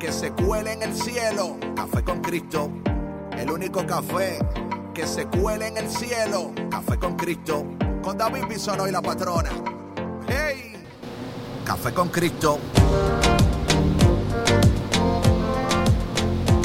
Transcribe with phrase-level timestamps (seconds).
[0.00, 1.58] que se cuele en el cielo.
[1.76, 2.70] Café con Cristo,
[3.36, 4.38] el único café
[4.94, 6.52] que se cuele en el cielo.
[6.70, 7.66] Café con Cristo,
[8.02, 9.50] con David Bisono y la patrona.
[10.26, 10.72] ¡Hey!
[11.66, 12.58] Café con Cristo.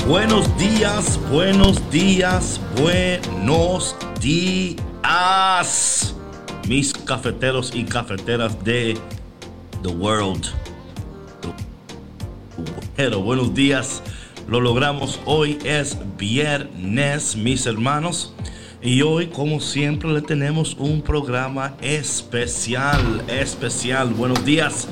[0.08, 4.80] Buenos días, buenos días, buenos días,
[6.68, 8.98] mis cafeteros y cafeteras de
[9.82, 10.65] the world.
[12.96, 14.02] Pero buenos días,
[14.48, 15.20] lo logramos.
[15.26, 18.34] Hoy es viernes, mis hermanos.
[18.82, 24.14] Y hoy, como siempre, le tenemos un programa especial, especial.
[24.14, 24.88] Buenos días.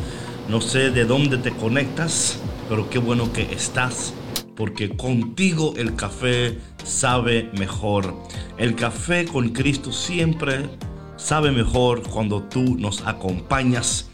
[0.49, 4.13] No sé de dónde te conectas, pero qué bueno que estás,
[4.57, 8.13] porque contigo el café sabe mejor.
[8.57, 10.69] El café con Cristo siempre
[11.15, 14.09] sabe mejor cuando tú nos acompañas.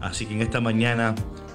[0.00, 1.14] Así que en esta mañana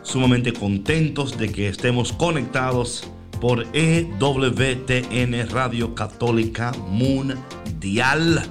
[0.10, 3.08] sumamente contentos de que estemos conectados
[3.40, 8.44] por EWTN Radio Católica Mundial,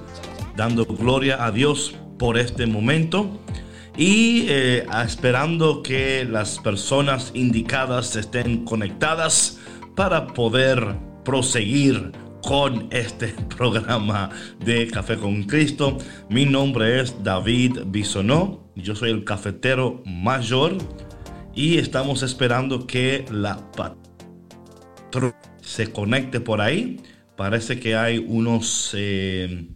[0.56, 3.40] dando gloria a Dios por este momento
[3.96, 9.58] y eh, esperando que las personas indicadas estén conectadas
[9.96, 14.30] para poder proseguir con este programa
[14.64, 15.98] de Café con Cristo.
[16.30, 20.78] Mi nombre es David Bisonó, yo soy el cafetero mayor
[21.58, 27.00] y estamos esperando que la patrona se conecte por ahí.
[27.36, 29.66] Parece que hay unos, eh,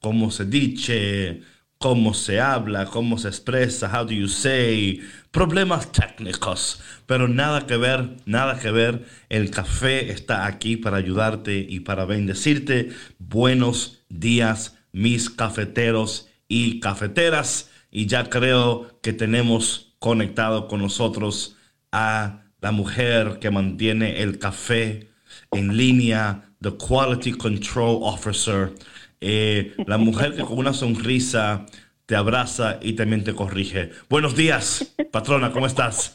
[0.00, 1.40] ¿cómo se dice?
[1.78, 2.84] ¿Cómo se habla?
[2.84, 3.90] ¿Cómo se expresa?
[3.92, 5.00] How do you say?
[5.32, 6.80] Problemas técnicos.
[7.06, 9.04] Pero nada que ver, nada que ver.
[9.28, 12.90] El café está aquí para ayudarte y para bendecirte.
[13.18, 17.68] Buenos días, mis cafeteros y cafeteras.
[17.90, 21.56] Y ya creo que tenemos conectado con nosotros
[21.92, 25.08] a la mujer que mantiene el café
[25.52, 28.72] en línea, the Quality Control Officer,
[29.20, 31.66] eh, la mujer que con una sonrisa
[32.06, 33.90] te abraza y también te corrige.
[34.08, 36.14] Buenos días, patrona, ¿cómo estás?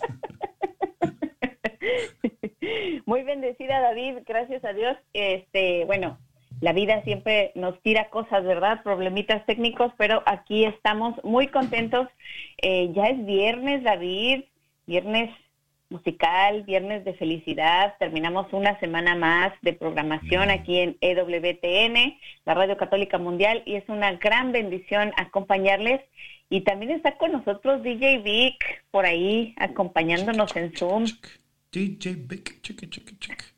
[3.06, 4.98] Muy bendecida, David, gracias a Dios.
[5.14, 6.18] Este, bueno,
[6.66, 8.82] la vida siempre nos tira cosas, ¿verdad?
[8.82, 12.08] Problemitas técnicos, pero aquí estamos muy contentos.
[12.60, 14.46] Eh, ya es viernes, David,
[14.88, 15.30] viernes
[15.90, 17.94] musical, viernes de felicidad.
[18.00, 23.88] Terminamos una semana más de programación aquí en EWTN, la Radio Católica Mundial, y es
[23.88, 26.02] una gran bendición acompañarles.
[26.50, 31.06] Y también está con nosotros DJ Vic por ahí acompañándonos en Zoom.
[31.72, 33.55] DJ Vic, chique, chique, chique.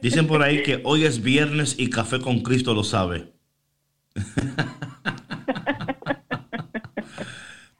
[0.00, 3.32] Dicen por ahí que hoy es viernes y Café con Cristo lo sabe.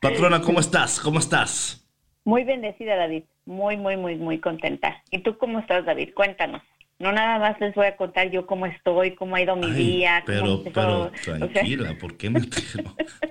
[0.01, 1.01] Patrona, ¿cómo estás?
[1.01, 1.85] ¿Cómo estás?
[2.25, 3.25] Muy bendecida, David.
[3.45, 5.03] Muy, muy, muy, muy contenta.
[5.11, 6.11] ¿Y tú cómo estás, David?
[6.15, 6.63] Cuéntanos.
[6.99, 10.23] No nada más les voy a contar yo cómo estoy, cómo ha ido mi día.
[10.25, 12.41] Pero, pero, tranquila, ¿por qué me...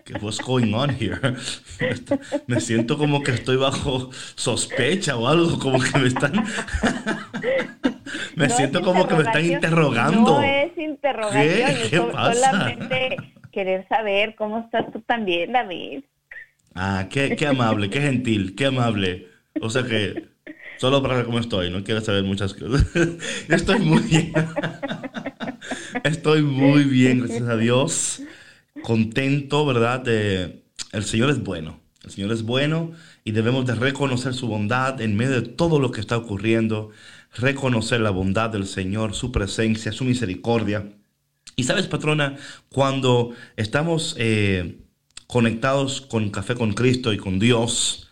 [0.06, 1.20] ¿Qué what's going on here?
[2.48, 6.46] Me siento como que estoy bajo sospecha o algo, como que me están...
[8.36, 10.40] Me siento como que me están interrogando.
[10.40, 12.02] No es interrogación, ¿Qué?
[12.12, 12.34] pasa?
[12.34, 13.18] solamente
[13.52, 16.04] querer saber cómo estás tú también, David.
[16.74, 19.28] Ah, qué, qué amable, qué gentil, qué amable.
[19.62, 20.36] O sea que
[20.78, 22.86] Solo para ver cómo estoy, no quiero saber muchas cosas.
[23.50, 24.34] estoy muy bien.
[26.04, 28.22] estoy muy bien, gracias a Dios.
[28.84, 30.02] Contento, ¿verdad?
[30.02, 30.64] De...
[30.92, 31.80] El Señor es bueno.
[32.04, 32.92] El Señor es bueno
[33.24, 36.92] y debemos de reconocer su bondad en medio de todo lo que está ocurriendo.
[37.36, 40.90] Reconocer la bondad del Señor, su presencia, su misericordia.
[41.56, 42.38] Y sabes, patrona,
[42.70, 44.80] cuando estamos eh,
[45.28, 48.10] conectados con Café con Cristo y con Dios,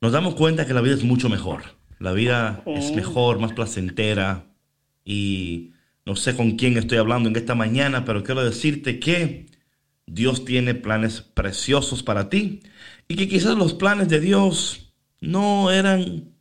[0.00, 1.62] nos damos cuenta que la vida es mucho mejor.
[1.98, 4.46] La vida es mejor, más placentera.
[5.04, 5.72] Y
[6.04, 9.46] no sé con quién estoy hablando en esta mañana, pero quiero decirte que
[10.06, 12.62] Dios tiene planes preciosos para ti.
[13.06, 16.31] Y que quizás los planes de Dios no eran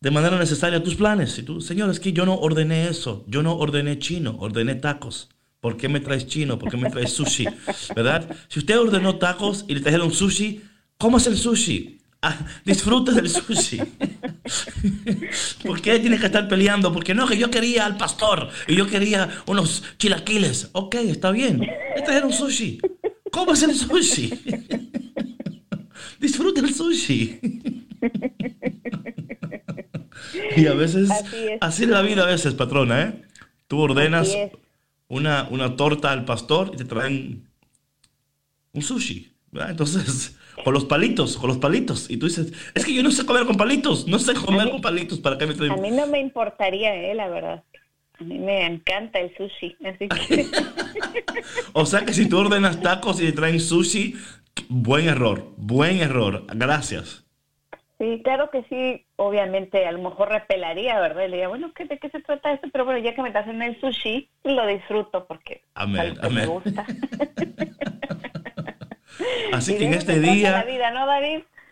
[0.00, 1.38] de manera necesaria tus planes.
[1.38, 3.24] Y tú, Señor, es que yo no ordené eso.
[3.26, 5.28] Yo no ordené chino, ordené tacos.
[5.60, 6.58] ¿Por qué me traes chino?
[6.58, 7.46] ¿Por qué me traes sushi?
[7.94, 8.34] ¿Verdad?
[8.48, 10.62] Si usted ordenó tacos y le trajeron sushi,
[10.96, 11.98] ¿cómo es el sushi?
[12.22, 13.78] Ah, disfruta del sushi.
[15.64, 16.92] ¿Por qué tienes que estar peleando?
[16.92, 20.70] Porque no, que yo quería al pastor y yo quería unos chilaquiles.
[20.72, 21.66] Ok, está bien.
[21.94, 22.80] Era un sushi.
[23.30, 24.32] ¿Cómo es el sushi?
[26.18, 27.38] Disfruta el sushi.
[30.60, 31.10] Y a veces,
[31.60, 31.88] así es.
[31.88, 33.22] la vida a veces, patrona, ¿eh?
[33.66, 34.36] Tú ordenas
[35.08, 37.48] una, una torta al pastor y te traen
[38.72, 39.32] un sushi.
[39.52, 42.10] Entonces, con los palitos, con los palitos.
[42.10, 44.80] Y tú dices, es que yo no sé comer con palitos, no sé comer con
[44.80, 45.72] palitos, ¿para qué me traen?
[45.72, 47.64] A mí no me importaría, eh, la verdad.
[48.18, 50.46] A mí me encanta el sushi, así que...
[51.72, 54.14] o sea que si tú ordenas tacos y te traen sushi,
[54.68, 56.44] buen error, buen error.
[56.54, 57.24] Gracias.
[58.00, 61.24] Sí, claro que sí, obviamente a lo mejor repelaría, ¿verdad?
[61.24, 62.66] le diría, bueno, ¿qué, ¿de qué se trata esto?
[62.72, 66.34] Pero bueno, ya que me hacen el sushi, lo disfruto porque amén, amén.
[66.34, 66.86] me gusta.
[69.52, 70.64] Así que en este día...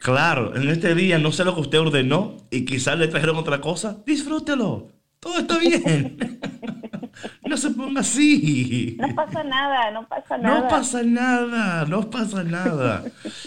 [0.01, 3.63] Claro, en este día no sé lo que usted ordenó y quizás le trajeron otra
[3.63, 4.03] cosa.
[4.05, 4.98] Disfrútelo.
[5.29, 6.41] Todo está bien.
[7.47, 8.97] No se ponga así.
[8.99, 10.61] No pasa nada, no pasa nada.
[10.61, 13.05] No pasa nada, no pasa nada.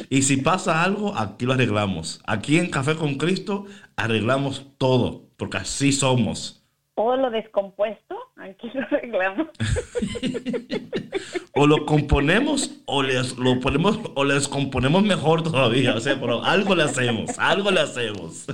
[0.10, 2.22] Y si pasa algo, aquí lo arreglamos.
[2.28, 6.61] Aquí en Café con Cristo arreglamos todo, porque así somos
[7.02, 9.48] todo lo descompuesto, aquí lo arreglamos.
[11.56, 16.44] o lo componemos o les lo ponemos o les componemos mejor todavía, o sea, pero
[16.44, 18.46] algo le hacemos, algo le hacemos.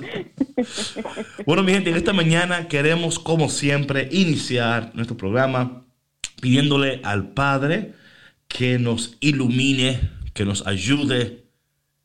[1.45, 5.83] bueno, mi gente, en esta mañana queremos como siempre iniciar nuestro programa
[6.41, 7.95] pidiéndole al Padre
[8.47, 9.99] que nos ilumine,
[10.33, 11.46] que nos ayude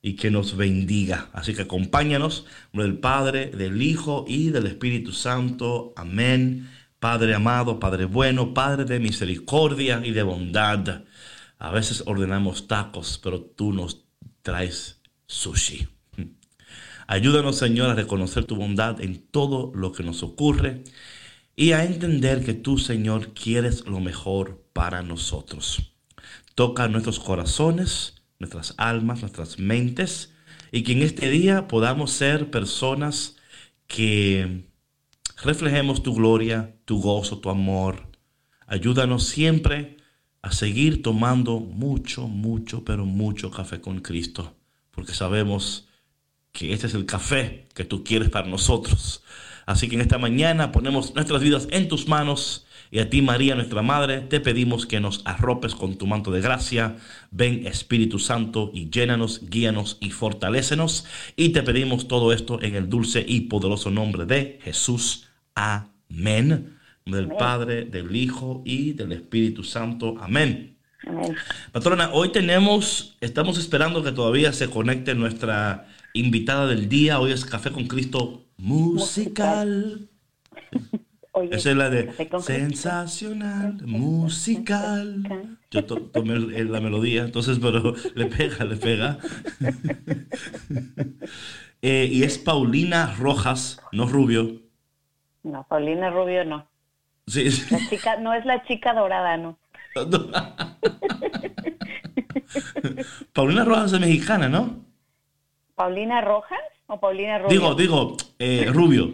[0.02, 1.30] y que nos bendiga.
[1.32, 5.94] Así que acompáñanos, del Padre, del Hijo y del Espíritu Santo.
[5.96, 6.68] Amén.
[6.98, 11.04] Padre amado, Padre bueno, Padre de misericordia y de bondad.
[11.58, 14.04] A veces ordenamos tacos, pero tú nos
[14.42, 15.88] traes sushi.
[17.06, 20.82] Ayúdanos, Señor, a reconocer tu bondad en todo lo que nos ocurre
[21.54, 25.92] y a entender que tú, Señor, quieres lo mejor para nosotros.
[26.54, 30.34] Toca nuestros corazones nuestras almas, nuestras mentes,
[30.70, 33.36] y que en este día podamos ser personas
[33.86, 34.64] que
[35.42, 38.08] reflejemos tu gloria, tu gozo, tu amor.
[38.66, 39.96] Ayúdanos siempre
[40.42, 44.56] a seguir tomando mucho, mucho, pero mucho café con Cristo,
[44.90, 45.88] porque sabemos
[46.52, 49.22] que este es el café que tú quieres para nosotros.
[49.66, 53.54] Así que en esta mañana ponemos nuestras vidas en tus manos y a ti, María,
[53.54, 56.96] nuestra Madre, te pedimos que nos arropes con tu manto de gracia.
[57.30, 61.06] Ven, Espíritu Santo, y llénanos, guíanos y fortalécenos.
[61.34, 65.26] Y te pedimos todo esto en el dulce y poderoso nombre de Jesús.
[65.54, 66.76] Amén.
[67.06, 70.16] Del Padre, del Hijo y del Espíritu Santo.
[70.20, 70.76] Amén.
[71.06, 71.34] Amén.
[71.72, 77.20] Patrona, hoy tenemos, estamos esperando que todavía se conecte nuestra invitada del día.
[77.20, 80.10] Hoy es Café con Cristo musical.
[81.50, 85.56] Esa es la de sensacional, musical.
[85.70, 89.18] Yo tomé la melodía, entonces, pero le pega, le pega.
[91.84, 94.60] Eh, y es Paulina Rojas, no Rubio.
[95.42, 96.68] No, Paulina Rubio no.
[97.26, 97.48] Sí.
[97.72, 99.58] La chica, no es la chica dorada, no.
[103.32, 104.84] Paulina Rojas es mexicana, ¿no?
[105.74, 107.50] ¿Paulina Rojas o Paulina Rubio?
[107.50, 109.10] Digo, digo, eh, Rubio.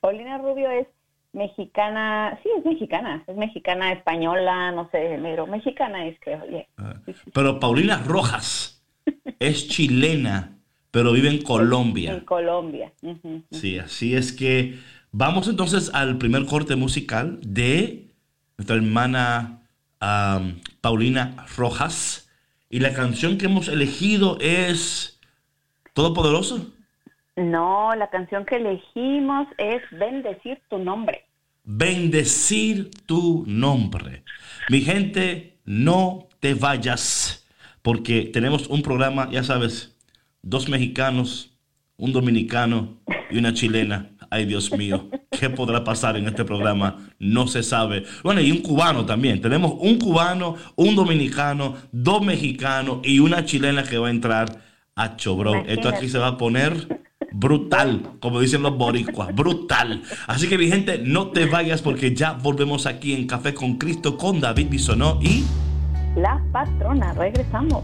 [0.00, 0.88] Paulina Rubio es
[1.34, 6.42] mexicana, sí, es mexicana, es mexicana española, no sé, pero mexicana es, creo.
[6.78, 6.94] Ah,
[7.32, 8.82] pero Paulina Rojas
[9.38, 10.58] es chilena,
[10.90, 12.12] pero vive en Colombia.
[12.12, 12.92] En Colombia.
[13.50, 14.78] Sí, así es que
[15.12, 18.08] vamos entonces al primer corte musical de
[18.56, 19.60] nuestra hermana
[20.80, 22.30] Paulina Rojas.
[22.70, 25.20] Y la canción que hemos elegido es
[25.92, 26.72] Todopoderoso.
[27.36, 31.23] No, la canción que elegimos es Bendecir tu nombre.
[31.64, 34.22] Bendecir tu nombre.
[34.68, 37.46] Mi gente, no te vayas,
[37.80, 39.96] porque tenemos un programa, ya sabes,
[40.42, 41.56] dos mexicanos,
[41.96, 44.10] un dominicano y una chilena.
[44.30, 46.98] Ay, Dios mío, ¿qué podrá pasar en este programa?
[47.18, 48.04] No se sabe.
[48.22, 49.40] Bueno, y un cubano también.
[49.40, 54.62] Tenemos un cubano, un dominicano, dos mexicanos y una chilena que va a entrar
[54.96, 55.64] a Chobro.
[55.66, 57.04] Esto aquí se va a poner
[57.34, 60.02] brutal, como dicen los boricuas, brutal.
[60.26, 64.16] Así que mi gente, no te vayas porque ya volvemos aquí en Café con Cristo
[64.16, 65.44] con David Bisonó y...
[66.16, 67.82] La patrona, regresamos.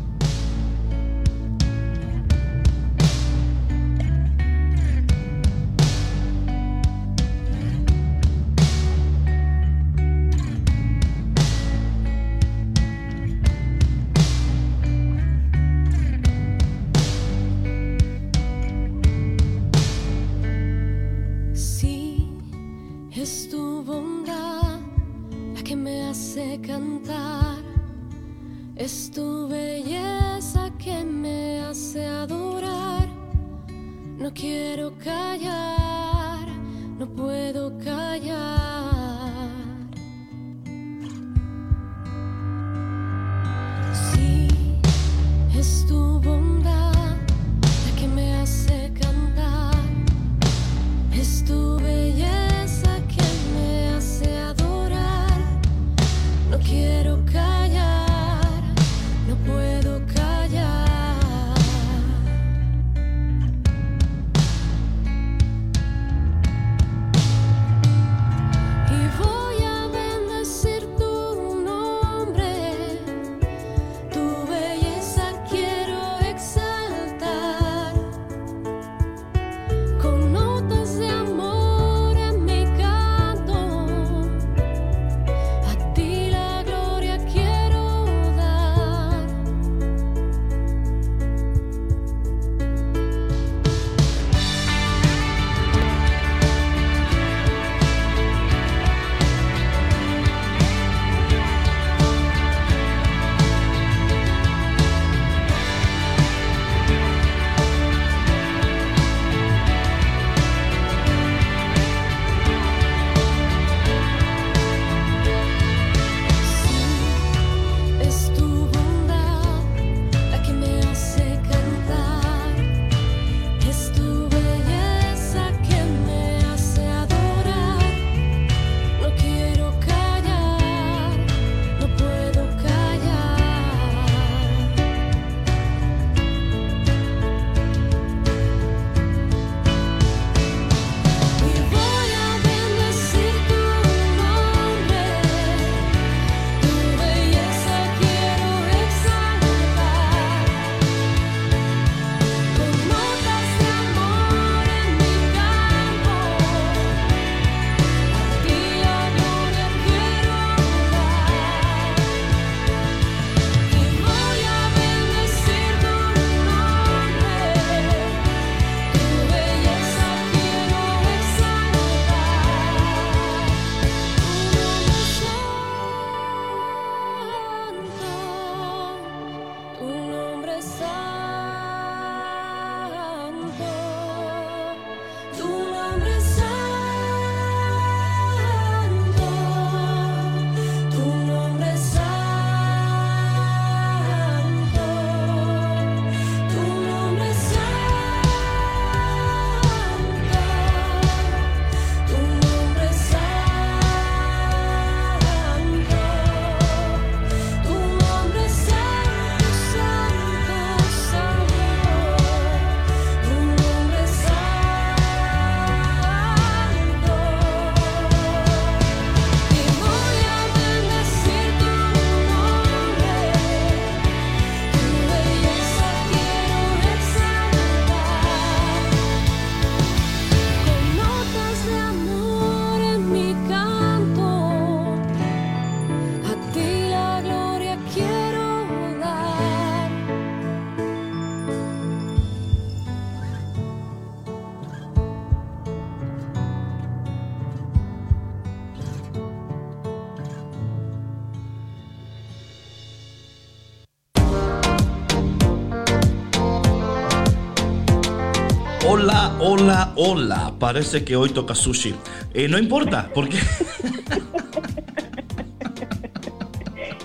[258.92, 260.52] Hola, hola, hola.
[260.58, 261.94] Parece que hoy toca sushi.
[262.34, 263.38] Eh, no importa, porque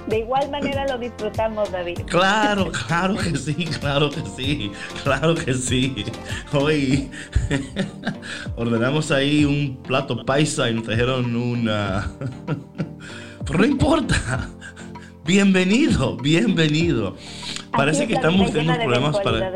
[0.07, 1.99] De igual manera lo disfrutamos, David.
[2.07, 4.71] claro, claro que sí, claro que sí,
[5.03, 6.05] claro que sí.
[6.53, 7.11] Hoy
[8.55, 12.11] ordenamos ahí un plato paisa y nos trajeron una...
[13.45, 14.49] Pero no importa.
[15.23, 17.15] Bienvenido, bienvenido.
[17.71, 19.51] Parece que estamos teniendo problemas para...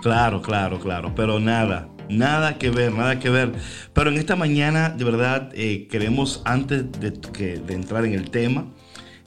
[0.00, 3.52] Claro, claro, claro, pero nada, nada que ver, nada que ver.
[3.92, 8.30] Pero en esta mañana, de verdad, eh, queremos, antes de, que- de entrar en el
[8.30, 8.72] tema,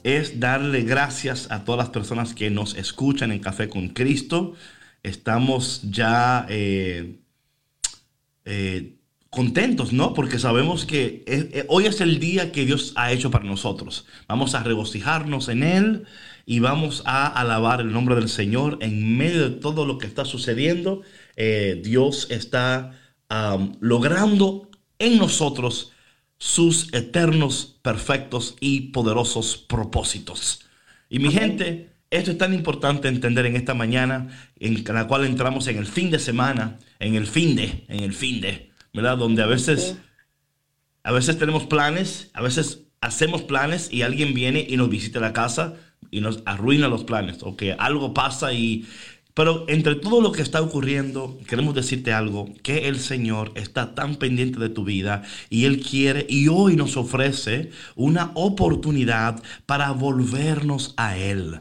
[0.02, 4.54] es darle gracias a todas las personas que nos escuchan en Café con Cristo.
[5.02, 7.18] Estamos ya eh,
[8.44, 8.96] eh,
[9.30, 10.14] contentos, ¿no?
[10.14, 11.24] Porque sabemos que
[11.68, 14.06] hoy es el día que Dios ha hecho para nosotros.
[14.28, 16.04] Vamos a regocijarnos en Él
[16.50, 20.24] y vamos a alabar el nombre del Señor en medio de todo lo que está
[20.24, 21.02] sucediendo.
[21.36, 22.98] eh, Dios está
[23.78, 25.92] logrando en nosotros
[26.38, 30.66] sus eternos, perfectos y poderosos propósitos.
[31.08, 35.68] Y mi gente, esto es tan importante entender en esta mañana en la cual entramos
[35.68, 39.18] en el fin de semana, en el fin de, en el fin de, ¿verdad?
[39.18, 39.98] Donde a veces,
[41.04, 45.32] a veces tenemos planes, a veces hacemos planes y alguien viene y nos visita la
[45.32, 45.76] casa
[46.10, 48.86] y nos arruina los planes o que algo pasa y
[49.34, 54.16] pero entre todo lo que está ocurriendo, queremos decirte algo, que el Señor está tan
[54.16, 60.94] pendiente de tu vida y Él quiere y hoy nos ofrece una oportunidad para volvernos
[60.96, 61.60] a Él.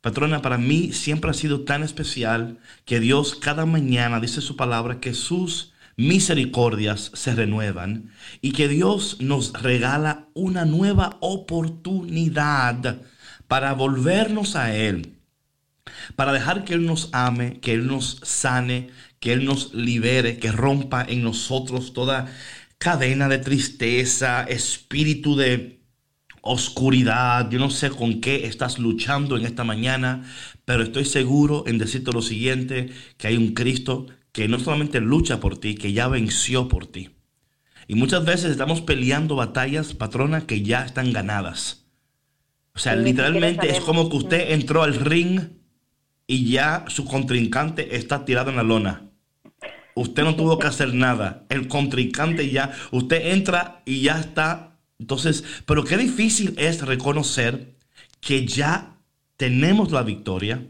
[0.00, 5.00] Patrona, para mí siempre ha sido tan especial que Dios cada mañana dice su palabra
[5.00, 13.00] que sus misericordias se renuevan y que Dios nos regala una nueva oportunidad
[13.48, 15.14] para volvernos a Él
[16.16, 18.88] para dejar que Él nos ame, que Él nos sane,
[19.20, 22.26] que Él nos libere, que rompa en nosotros toda
[22.78, 25.80] cadena de tristeza, espíritu de
[26.42, 27.50] oscuridad.
[27.50, 30.24] Yo no sé con qué estás luchando en esta mañana,
[30.64, 35.40] pero estoy seguro en decirte lo siguiente, que hay un Cristo que no solamente lucha
[35.40, 37.10] por ti, que ya venció por ti.
[37.86, 41.83] Y muchas veces estamos peleando batallas, patrona, que ya están ganadas.
[42.74, 45.40] O sea, ni literalmente es como que usted entró al ring
[46.26, 49.10] y ya su contrincante está tirado en la lona.
[49.94, 51.46] Usted no tuvo que hacer nada.
[51.50, 54.78] El contrincante ya, usted entra y ya está.
[54.98, 57.76] Entonces, pero qué difícil es reconocer
[58.20, 58.96] que ya
[59.36, 60.66] tenemos la victoria,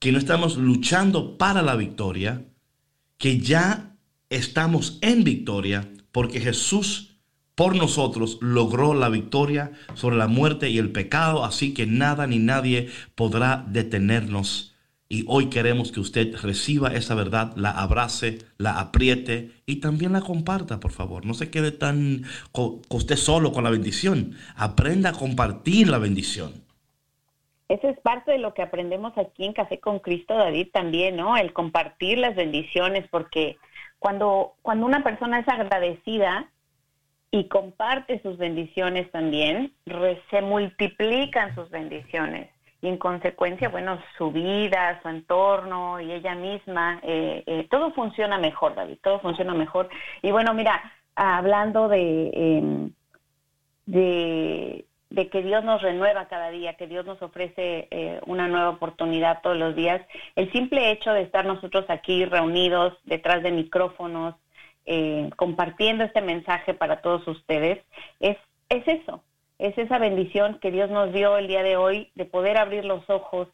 [0.00, 2.44] que no estamos luchando para la victoria,
[3.18, 3.96] que ya
[4.30, 7.15] estamos en victoria, porque Jesús
[7.56, 12.38] por nosotros logró la victoria sobre la muerte y el pecado, así que nada ni
[12.38, 14.74] nadie podrá detenernos.
[15.08, 20.20] Y hoy queremos que usted reciba esa verdad, la abrace, la apriete y también la
[20.20, 21.24] comparta, por favor.
[21.24, 24.36] No se quede tan co- con usted solo con la bendición.
[24.56, 26.52] Aprenda a compartir la bendición.
[27.68, 31.36] Eso es parte de lo que aprendemos aquí en Café con Cristo, David, también, ¿no?
[31.36, 33.56] El compartir las bendiciones, porque
[33.98, 36.50] cuando, cuando una persona es agradecida
[37.30, 39.72] y comparte sus bendiciones también,
[40.30, 42.50] se multiplican sus bendiciones.
[42.82, 48.38] Y en consecuencia, bueno, su vida, su entorno y ella misma, eh, eh, todo funciona
[48.38, 49.88] mejor, David, todo funciona mejor.
[50.22, 52.30] Y bueno, mira, hablando de...
[52.34, 52.92] em,
[53.86, 58.70] de, de que Dios nos renueva cada día, que Dios nos ofrece eh, una nueva
[58.70, 60.02] oportunidad todos los días.
[60.34, 64.34] El simple hecho de estar nosotros aquí reunidos detrás de micrófonos,
[64.86, 67.80] eh, compartiendo este mensaje para todos ustedes,
[68.20, 68.36] es,
[68.68, 69.22] es eso,
[69.58, 73.08] es esa bendición que Dios nos dio el día de hoy de poder abrir los
[73.10, 73.48] ojos,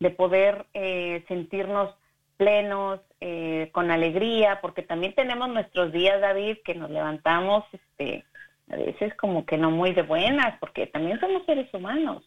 [0.00, 1.94] de poder eh, sentirnos
[2.36, 8.24] plenos, eh, con alegría, porque también tenemos nuestros días, David, que nos levantamos, este,
[8.70, 12.22] a veces como que no muy de buenas, porque también somos seres humanos,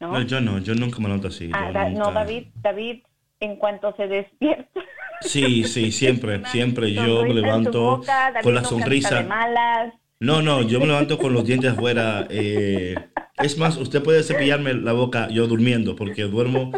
[0.00, 0.12] ¿no?
[0.12, 1.50] No, yo no, yo nunca me noto así.
[1.54, 3.02] Ah, no, David, David,
[3.42, 4.80] en cuanto se despierta.
[5.20, 9.22] Sí, sí, siempre, siempre yo me levanto boca, con la sonrisa.
[9.22, 9.92] malas.
[10.20, 12.26] No, no, yo me levanto con los dientes afuera.
[12.30, 12.94] eh,
[13.38, 16.70] es más, usted puede cepillarme la boca yo durmiendo, porque duermo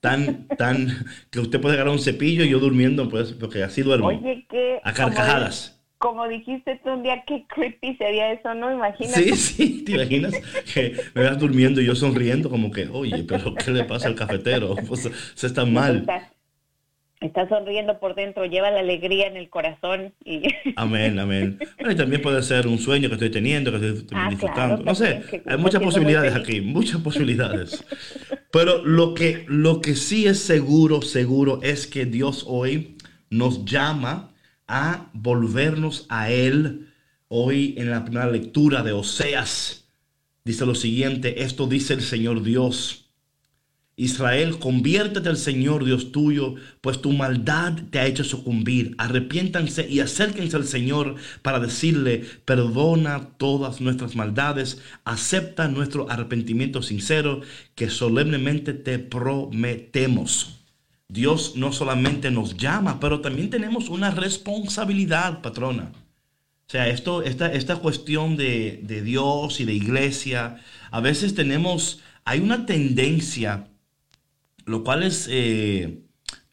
[0.00, 0.88] tan, tan,
[1.30, 4.08] que usted puede agarrar un cepillo y yo durmiendo, pues, porque así duermo.
[4.08, 4.80] Oye, que...
[4.82, 5.79] a carcajadas.
[6.00, 8.72] Como, dijiste tú un día, qué creepy sería eso, ¿no?
[8.72, 9.22] Imagínate.
[9.22, 10.32] Sí, sí, ¿te imaginas?
[10.72, 14.14] Que me vas durmiendo y yo sonriendo como que, oye, pero ¿qué le pasa al
[14.14, 14.76] cafetero?
[14.88, 16.06] Pues, se está mal.
[17.20, 20.40] Estás sonriendo por dentro, lleva la alegría en el corazón y...
[20.76, 21.58] Amén, amén.
[21.76, 24.76] Bueno, y también puede ser un sueño que estoy teniendo, que estoy Ah, disfrutando.
[24.76, 27.84] claro, no sé, que hay muchas posibilidades aquí, muchas posibilidades.
[28.50, 32.96] Pero lo que, lo que sí es seguro, seguro, es que Dios hoy
[33.28, 34.30] nos llama
[34.70, 36.86] a volvernos a Él.
[37.28, 39.84] Hoy en la primera lectura de Oseas
[40.44, 43.10] dice lo siguiente, esto dice el Señor Dios.
[43.96, 48.94] Israel, conviértete al Señor Dios tuyo, pues tu maldad te ha hecho sucumbir.
[48.96, 57.42] Arrepiéntanse y acérquense al Señor para decirle, perdona todas nuestras maldades, acepta nuestro arrepentimiento sincero
[57.74, 60.59] que solemnemente te prometemos.
[61.10, 65.92] Dios no solamente nos llama, pero también tenemos una responsabilidad, patrona.
[66.66, 72.00] O sea, esto, esta, esta cuestión de, de Dios y de iglesia, a veces tenemos,
[72.24, 73.66] hay una tendencia
[74.70, 76.04] lo cual es, eh,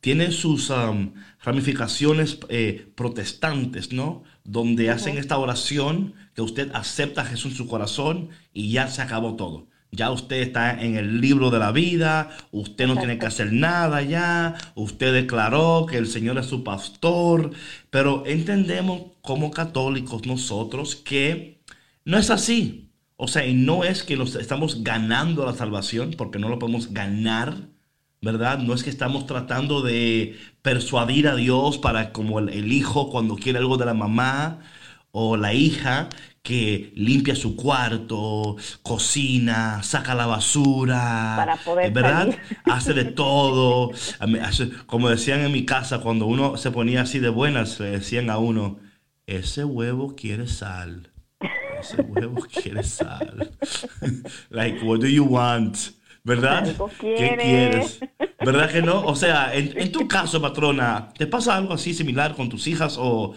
[0.02, 4.24] tiene sus um, ramificaciones eh, protestantes, ¿no?
[4.44, 9.02] Donde hacen esta oración que usted acepta a Jesús en su corazón y ya se
[9.02, 9.68] acabó todo.
[9.92, 14.02] Ya usted está en el libro de la vida, usted no tiene que hacer nada
[14.04, 17.52] ya, usted declaró que el Señor es su pastor,
[17.90, 21.62] pero entendemos como católicos nosotros que
[22.06, 22.92] No es así.
[23.18, 26.94] O sea, y no es que nos estamos ganando la salvación, porque no lo podemos
[26.94, 27.56] ganar,
[28.22, 28.60] ¿verdad?
[28.60, 33.36] No es que estamos tratando de persuadir a Dios para como el, el hijo cuando
[33.36, 34.60] quiere algo de la mamá
[35.12, 36.10] o la hija
[36.48, 42.22] que limpia su cuarto, cocina, saca la basura, Para poder eh, ¿verdad?
[42.22, 42.40] salir.
[42.64, 43.92] Hace de todo.
[44.86, 48.38] Como decían en mi casa, cuando uno se ponía así de buenas, le decían a
[48.38, 48.80] uno,
[49.26, 51.12] ese huevo quiere sal.
[51.82, 53.52] Ese huevo quiere sal.
[54.50, 55.76] like, what do you want?
[56.24, 56.64] ¿Verdad?
[56.98, 57.44] ¿Qué quiere.
[57.44, 58.00] quieres?
[58.40, 59.04] ¿Verdad que no?
[59.06, 62.96] O sea, en, en tu caso, patrona, ¿te pasa algo así similar con tus hijas
[62.98, 63.36] o...?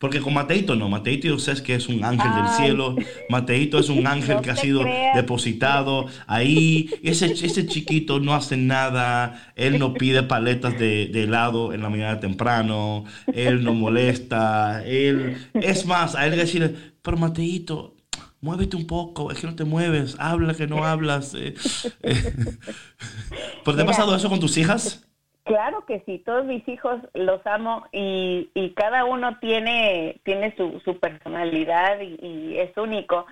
[0.00, 2.96] Porque con Mateito no, Mateito yo sé que es un ángel del cielo,
[3.28, 5.14] Mateito es un ángel No que ha sido creas.
[5.14, 11.74] depositado ahí, ese, ese chiquito no hace nada, él no pide paletas de, de helado
[11.74, 17.18] en la mañana temprano, él no molesta, él, es más, a él que decirle, pero
[17.18, 17.94] Mateito,
[18.40, 21.34] muévete un poco, es que no te mueves, habla que no hablas.
[21.34, 21.54] eh,
[22.02, 22.32] eh.
[23.64, 25.06] ¿Pero te ha pasado eso con tus hijas?
[25.50, 30.78] Claro que sí, todos mis hijos los amo y, y cada uno tiene, tiene su,
[30.84, 33.26] su personalidad y, y es único.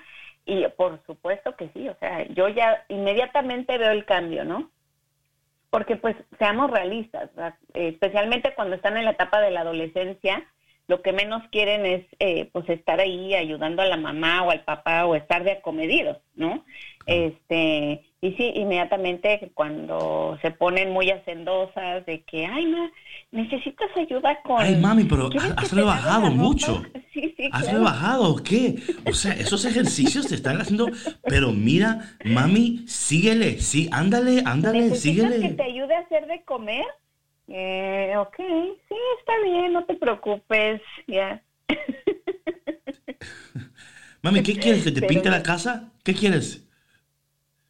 [0.45, 4.69] Y por supuesto que sí, o sea, yo ya inmediatamente veo el cambio, ¿no?
[5.71, 7.55] Porque pues seamos realistas, ¿verdad?
[7.73, 10.45] Especialmente cuando están en la etapa de la adolescencia,
[10.89, 14.65] lo que menos quieren es eh, pues estar ahí ayudando a la mamá o al
[14.65, 16.65] papá o estar de acomedidos, ¿no?
[17.07, 22.91] Este, y sí, inmediatamente cuando se ponen muy hacendosas de que, ay, ma,
[23.31, 24.61] necesitas ayuda con...
[24.61, 26.83] Ay, mami, pero ¿Quieres que has rebajado la ropa?" mucho.
[27.15, 27.79] Sí, sí, ¿Has claro.
[27.79, 28.77] rebajado o qué?
[29.07, 30.87] O sea, esos ejercicios te están haciendo.
[31.25, 35.55] Pero mira, mami, síguele, sí, ándale, ándale, ¿Necesitas que síguele.
[35.55, 36.85] te ayude a hacer de comer?
[37.49, 41.43] Eh, ok, sí, está bien, no te preocupes, ya.
[44.23, 44.85] Mami, ¿qué quieres?
[44.85, 45.91] ¿Que te Pero- pinte la casa?
[46.05, 46.68] ¿Qué quieres?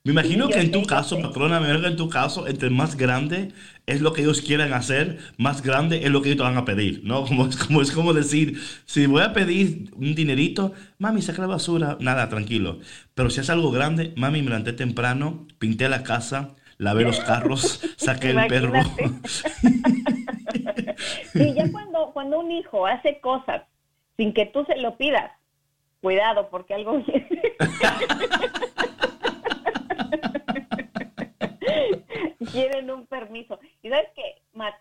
[0.04, 2.70] Me imagino Sí, que en tu caso, patrona, me imagino que en tu caso, entre
[2.70, 3.52] más grande
[3.86, 6.64] es lo que ellos quieran hacer, más grande es lo que ellos te van a
[6.64, 7.24] pedir, ¿no?
[7.26, 11.48] Como es como, es como decir, si voy a pedir un dinerito, mami, saca la
[11.48, 12.78] basura, nada, tranquilo.
[13.14, 17.80] Pero si es algo grande, mami, me levanté temprano, pinté la casa, lavé los carros,
[17.96, 18.80] saqué el perro.
[21.32, 23.62] Sí, ya cuando, cuando un hijo hace cosas
[24.16, 25.30] sin que tú se lo pidas,
[26.00, 27.02] cuidado, porque algo
[32.52, 33.58] Quieren un permiso.
[33.82, 34.22] Y sabes que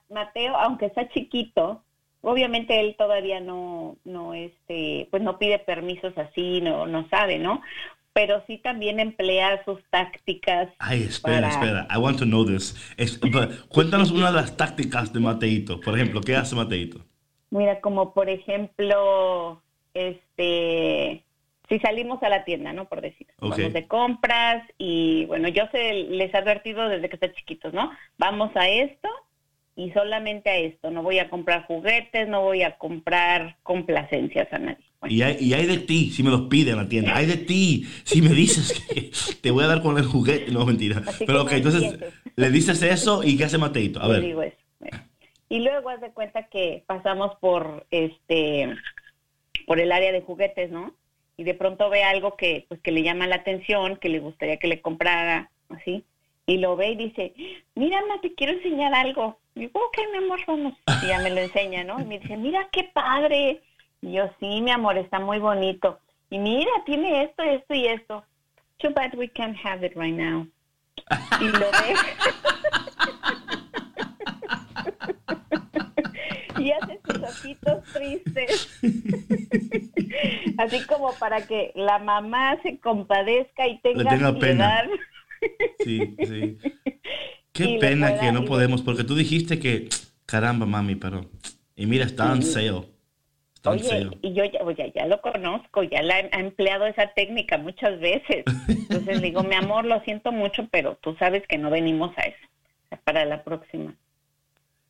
[0.09, 1.83] Mateo, aunque está chiquito,
[2.21, 7.61] obviamente él todavía no, no, este, pues no pide permisos así, no, no sabe, ¿no?
[8.13, 10.69] Pero sí también emplea sus tácticas.
[10.79, 11.87] Ay, espera, para- espera.
[11.93, 12.75] I want to know this.
[12.97, 13.19] Es-
[13.69, 15.79] cuéntanos una de las tácticas de Mateito.
[15.79, 16.99] Por ejemplo, ¿qué hace Mateito?
[17.51, 19.61] Mira, como por ejemplo,
[19.93, 21.23] este,
[21.69, 22.85] si salimos a la tienda, ¿no?
[22.87, 23.51] Por decir, Ok.
[23.57, 27.91] vamos de compras y bueno, yo se les he advertido desde que están chiquitos, ¿no?
[28.17, 29.09] Vamos a esto
[29.75, 30.89] y solamente a esto.
[30.91, 34.83] No voy a comprar juguetes, no voy a comprar complacencias a nadie.
[34.99, 37.15] Bueno, Y hay, y hay de ti, si me los piden en la tienda.
[37.15, 40.51] Hay de ti, si me dices que te voy a dar con el juguete.
[40.51, 41.03] No, mentira.
[41.05, 41.99] Así Pero ok, entonces
[42.35, 44.01] le dices eso y ¿qué hace Mateito?
[44.01, 44.21] A le ver.
[44.23, 44.57] digo eso.
[44.79, 44.97] Bueno.
[45.49, 48.73] Y luego haz de cuenta que pasamos por este
[49.67, 50.93] por el área de juguetes, ¿no?
[51.37, 54.57] Y de pronto ve algo que pues que le llama la atención, que le gustaría
[54.57, 56.03] que le comprara, así.
[56.47, 57.33] Y lo ve y dice,
[57.75, 59.37] mira, ma, te quiero enseñar algo.
[59.53, 60.73] Y digo, ok, mi amor, vamos.
[61.03, 61.99] Y ya me lo enseña, ¿no?
[61.99, 63.61] Y me dice, mira, qué padre.
[64.01, 65.99] Y yo, sí, mi amor, está muy bonito.
[66.29, 68.23] Y mira, tiene esto, esto y esto.
[68.77, 70.47] Too bad we can't have it right now.
[71.39, 71.95] Y lo ve.
[76.63, 78.67] y hace sus ojitos tristes.
[80.57, 84.83] Así como para que la mamá se compadezca y tenga, tenga pena.
[85.83, 86.57] Sí, sí.
[87.53, 89.87] Qué Y le pena que no le- podemos, porque tú dijiste que,
[90.25, 91.29] caramba, mami, pero.
[91.75, 92.81] Y mira, está en sale.
[93.53, 94.17] Está en Oye, sale.
[94.23, 98.45] y yo ya, oye, ya lo conozco, ya la ha empleado esa técnica muchas veces.
[98.67, 102.21] Entonces le digo, mi amor, lo siento mucho, pero tú sabes que no venimos a
[102.23, 102.47] eso.
[103.03, 103.93] Para la próxima.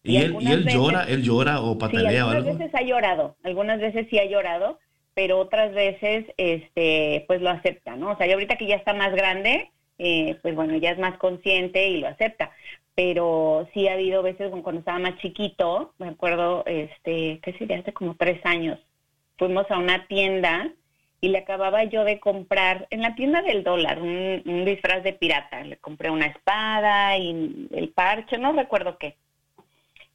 [0.08, 2.54] Y, y él, y algunas él llora, él llora o Sí, patalea o algunas algo.
[2.58, 4.80] veces ha llorado, algunas veces sí ha llorado,
[5.14, 8.12] pero otras veces, este, pues lo acepta, ¿no?
[8.12, 11.18] O sea, y ahorita que ya está más grande, eh, pues bueno, ya es más
[11.18, 12.52] consciente y lo acepta.
[12.96, 17.80] Pero sí ha habido veces cuando estaba más chiquito, me acuerdo, este, ¿qué sería?
[17.80, 18.80] Hace como tres años,
[19.38, 20.72] fuimos a una tienda
[21.22, 25.14] y le acababa yo de comprar en la tienda del dólar un, un disfraz de
[25.14, 25.64] pirata.
[25.64, 29.16] Le compré una espada y el parche, no recuerdo qué.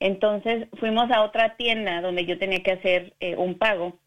[0.04, 4.00] Entonces fuimos a otra tienda donde yo tenía que hacer eh, un pago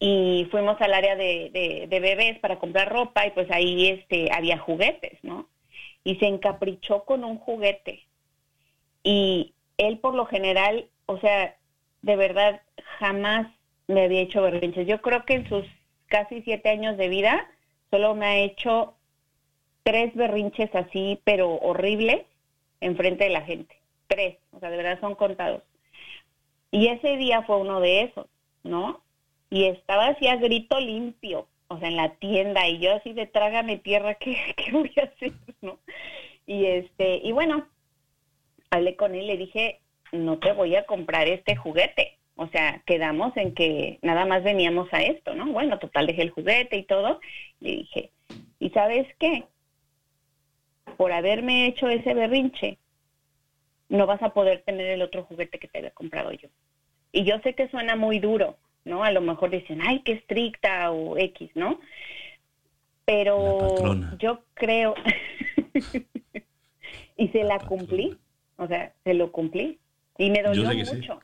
[0.00, 1.50] y fuimos al área de,
[1.88, 5.48] de- bebés para comprar ropa y pues ahí este había juguetes, ¿no?
[6.02, 8.02] Y se encaprichó con un juguete.
[9.04, 11.54] Y él por lo general, o sea,
[12.02, 12.60] de verdad
[12.98, 13.46] jamás
[13.86, 14.88] me había hecho berrinches.
[14.88, 15.64] Yo creo que en sus
[16.06, 17.48] casi siete años de vida
[17.92, 18.94] solo me ha hecho
[19.84, 22.26] tres berrinches así, pero horribles,
[22.80, 23.83] enfrente de la gente.
[24.06, 25.62] Tres, o sea, de verdad son contados.
[26.70, 28.26] Y ese día fue uno de esos,
[28.62, 29.02] ¿no?
[29.50, 33.26] Y estaba así a grito limpio, o sea, en la tienda, y yo así de
[33.26, 35.78] trágame tierra, ¿qué, qué voy a hacer, no?
[36.46, 37.66] Y este, y bueno,
[38.70, 39.80] hablé con él, le dije,
[40.12, 42.18] no te voy a comprar este juguete.
[42.36, 45.52] O sea, quedamos en que nada más veníamos a esto, ¿no?
[45.52, 47.20] Bueno, total, dejé el juguete y todo.
[47.60, 48.10] Le dije,
[48.58, 49.44] ¿y sabes qué?
[50.96, 52.78] Por haberme hecho ese berrinche,
[53.94, 56.48] no vas a poder tener el otro juguete que te había comprado yo.
[57.12, 59.04] Y yo sé que suena muy duro, ¿no?
[59.04, 61.78] A lo mejor dicen, ay, qué estricta o X, ¿no?
[63.04, 64.94] Pero yo creo,
[67.16, 68.16] y se la cumplí,
[68.56, 69.78] o sea, se lo cumplí.
[70.18, 70.96] Y me dolió sí.
[70.96, 71.20] mucho.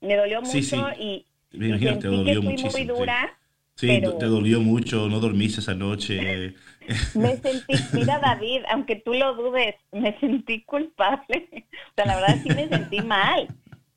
[0.00, 0.76] Me dolió mucho Sí, sí.
[0.98, 2.72] y, Me y imagino te dolió que fui muchísimo.
[2.72, 3.38] muy dura.
[3.78, 6.54] Sí, pero- te dolió mucho, no dormiste esa noche.
[7.14, 11.48] Me sentí, mira David, aunque tú lo dudes, me sentí culpable.
[11.90, 13.46] O sea, la verdad sí me sentí mal,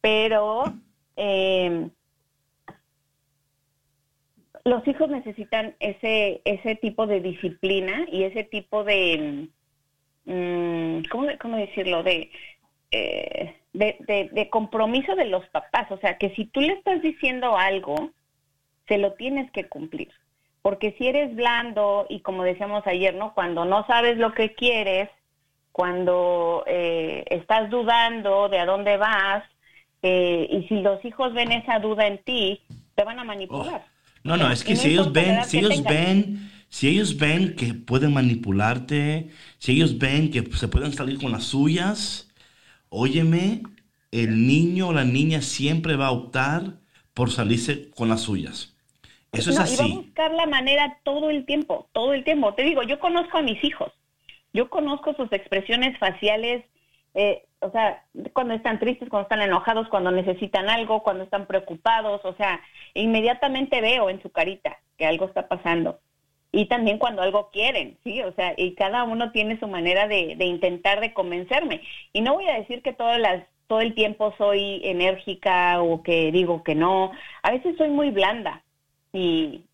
[0.01, 0.65] pero
[1.15, 1.87] eh,
[4.65, 9.47] los hijos necesitan ese ese tipo de disciplina y ese tipo de,
[10.25, 12.03] mm, ¿cómo, cómo decirlo?
[12.03, 12.29] De,
[12.91, 15.89] eh, de, de, de compromiso de los papás.
[15.91, 18.11] O sea, que si tú le estás diciendo algo,
[18.91, 20.09] se lo tienes que cumplir.
[20.61, 23.33] Porque si eres blando y como decíamos ayer, ¿no?
[23.33, 25.09] Cuando no sabes lo que quieres,
[25.71, 29.45] cuando eh, estás dudando de a dónde vas,
[30.03, 32.63] eh, y si los hijos ven esa duda en ti,
[32.95, 33.85] te van a manipular.
[34.25, 38.13] No, no, es que si ellos ven, si ellos ven, si ellos ven que pueden
[38.13, 42.29] manipularte, si ellos ven que se pueden salir con las suyas,
[42.89, 43.63] óyeme,
[44.11, 46.81] el niño o la niña siempre va a optar
[47.13, 48.70] por salirse con las suyas.
[49.31, 49.95] Eso es No, Y va a así.
[49.95, 52.53] buscar la manera todo el tiempo, todo el tiempo.
[52.53, 53.91] Te digo, yo conozco a mis hijos,
[54.53, 56.65] yo conozco sus expresiones faciales,
[57.13, 62.21] eh, o sea, cuando están tristes, cuando están enojados, cuando necesitan algo, cuando están preocupados,
[62.25, 62.59] o sea,
[62.93, 65.99] inmediatamente veo en su carita que algo está pasando.
[66.51, 68.21] Y también cuando algo quieren, ¿sí?
[68.23, 71.81] O sea, y cada uno tiene su manera de, de intentar de convencerme.
[72.11, 76.29] Y no voy a decir que todas las, todo el tiempo soy enérgica o que
[76.33, 77.11] digo que no.
[77.43, 78.63] A veces soy muy blanda
[79.13, 79.65] y,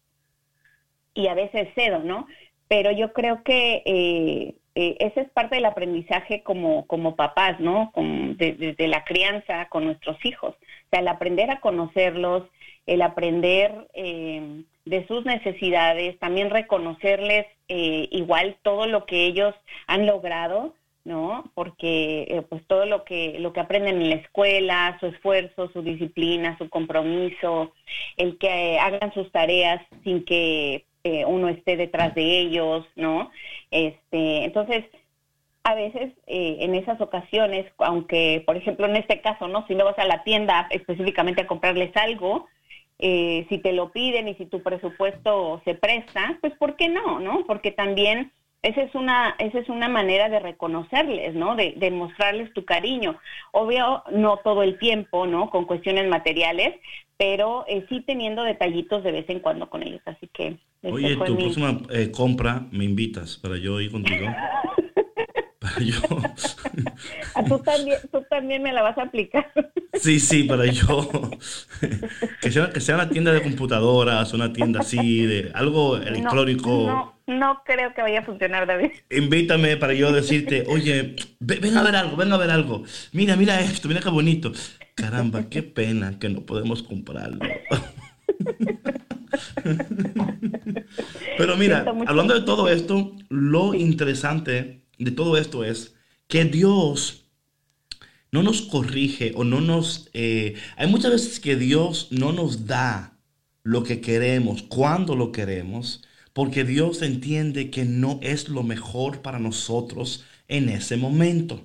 [1.14, 2.28] y a veces cedo, ¿no?
[2.68, 7.92] Pero yo creo que eh, eh, ese es parte del aprendizaje como, como papás, ¿no?
[7.96, 10.54] De, de- de la crianza con nuestros hijos.
[10.56, 12.44] O sea, el aprender a conocerlos,
[12.86, 19.56] el aprender eh, de sus necesidades, también reconocerles eh, igual todo lo que ellos
[19.88, 20.74] han logrado,
[21.08, 21.50] ¿no?
[21.56, 25.82] Porque eh, pues todo lo que lo que aprenden en la escuela, su esfuerzo, su
[25.82, 27.74] disciplina, su compromiso,
[28.18, 33.32] el que eh, hagan sus tareas sin que eh, uno esté detrás de ellos, ¿no?
[33.72, 34.84] Este, entonces
[35.64, 39.66] a veces en esas ocasiones, aunque por ejemplo en este caso, ¿no?
[39.68, 42.48] Si no vas a la tienda específicamente a comprarles algo,
[43.00, 47.44] si te lo piden y si tu presupuesto se presta, pues ¿por qué no, no?
[47.46, 48.32] Porque también
[48.64, 51.56] esa es una esa es una manera de reconocerles, ¿no?
[51.56, 53.18] De, de mostrarles tu cariño.
[53.52, 55.50] Obvio, no todo el tiempo, ¿no?
[55.50, 56.76] Con cuestiones materiales,
[57.18, 60.02] pero eh, sí teniendo detallitos de vez en cuando con ellos.
[60.06, 64.26] Así que Oye, tu mi- próxima eh, compra me invitas para yo ir contigo.
[65.80, 66.00] Yo.
[67.36, 69.52] Ah, tú también tú también me la vas a aplicar.
[69.94, 71.10] Sí, sí, para yo.
[72.42, 76.70] Que sea, que sea una tienda de computadoras, una tienda así, de algo electrónico.
[76.70, 78.92] No, no, no creo que vaya a funcionar, David.
[79.10, 82.84] Invítame para yo decirte, oye, ve- ven a ver algo, ven a ver algo.
[83.12, 84.52] Mira, mira esto, mira qué bonito.
[84.96, 87.40] Caramba, qué pena que no podemos comprarlo.
[91.38, 95.96] Pero mira, hablando de todo esto, lo interesante de todo esto es
[96.28, 97.26] que Dios
[98.32, 100.10] no nos corrige o no nos...
[100.14, 103.20] eh, hay muchas veces que Dios no nos da
[103.64, 109.40] lo que queremos, cuando lo queremos, porque Dios entiende que no es lo mejor para
[109.40, 111.62] nosotros en ese momento.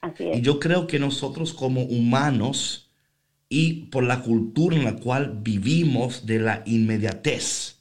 [0.00, 2.90] Así Y yo creo que nosotros como humanos
[3.48, 7.78] y por la cultura en la cual vivimos de la inmediatez,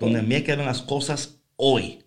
[0.00, 2.05] donde a mí me quedan las cosas hoy.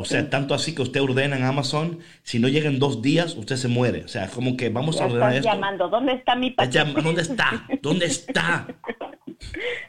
[0.00, 3.36] O sea, tanto así que usted ordena en Amazon, si no llega en dos días,
[3.36, 4.04] usted se muere.
[4.04, 5.54] O sea, como que vamos Ya a ordenar estás esto.
[5.56, 5.88] llamando.
[5.88, 7.00] ¿Dónde está mi paquete?
[7.02, 7.66] ¿Dónde está?
[7.82, 8.66] ¿Dónde está?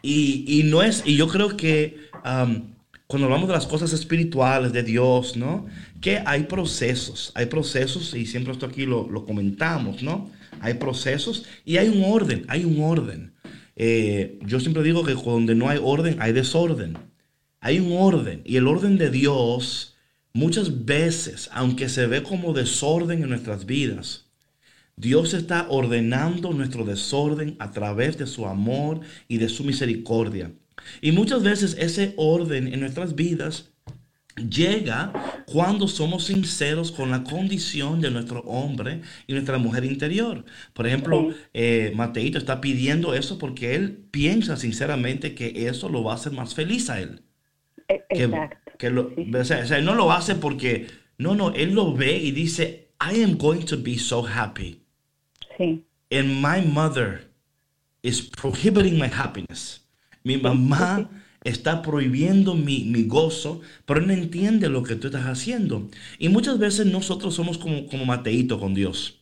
[0.02, 1.98] Y, y no es, y yo creo que
[3.08, 5.66] cuando hablamos de las cosas espirituales de Dios, ¿no?
[6.00, 10.30] Que hay procesos, hay procesos, y siempre esto aquí lo, lo comentamos, ¿no?
[10.62, 13.34] Hay procesos y hay un orden, hay un orden.
[13.76, 16.98] Eh, yo siempre digo que donde no hay orden, hay desorden.
[17.60, 19.91] Hay un orden, y el orden de Dios,
[20.34, 24.26] muchas veces, aunque se ve como desorden en nuestras vidas,
[24.96, 30.54] Dios está ordenando nuestro desorden a través de su amor y de su misericordia.
[31.02, 33.72] Y muchas veces ese orden en nuestras vidas
[34.50, 35.14] llega
[35.46, 40.46] cuando somos sinceros con la condición de nuestro hombre y nuestra mujer interior.
[40.74, 46.14] Por ejemplo, eh, Mateito está pidiendo eso porque él piensa sinceramente que eso lo va
[46.14, 47.24] a hacer más feliz a él.
[47.88, 48.71] E- Que, Exacto.
[48.82, 49.32] Que lo- Sí.
[49.34, 50.88] o, sea, o sea, él no lo hace porque,
[51.20, 54.82] no, no, él lo ve y dice, I am going to be so happy.
[55.58, 55.86] Sí.
[56.10, 57.30] And my mother
[58.02, 59.86] is prohibiting my happiness.
[60.24, 61.10] Mi mamá
[61.44, 65.88] está prohibiendo mi, mi gozo, pero no entiende lo que tú estás haciendo.
[66.18, 69.21] Y muchas veces nosotros somos como, como Mateito con Dios.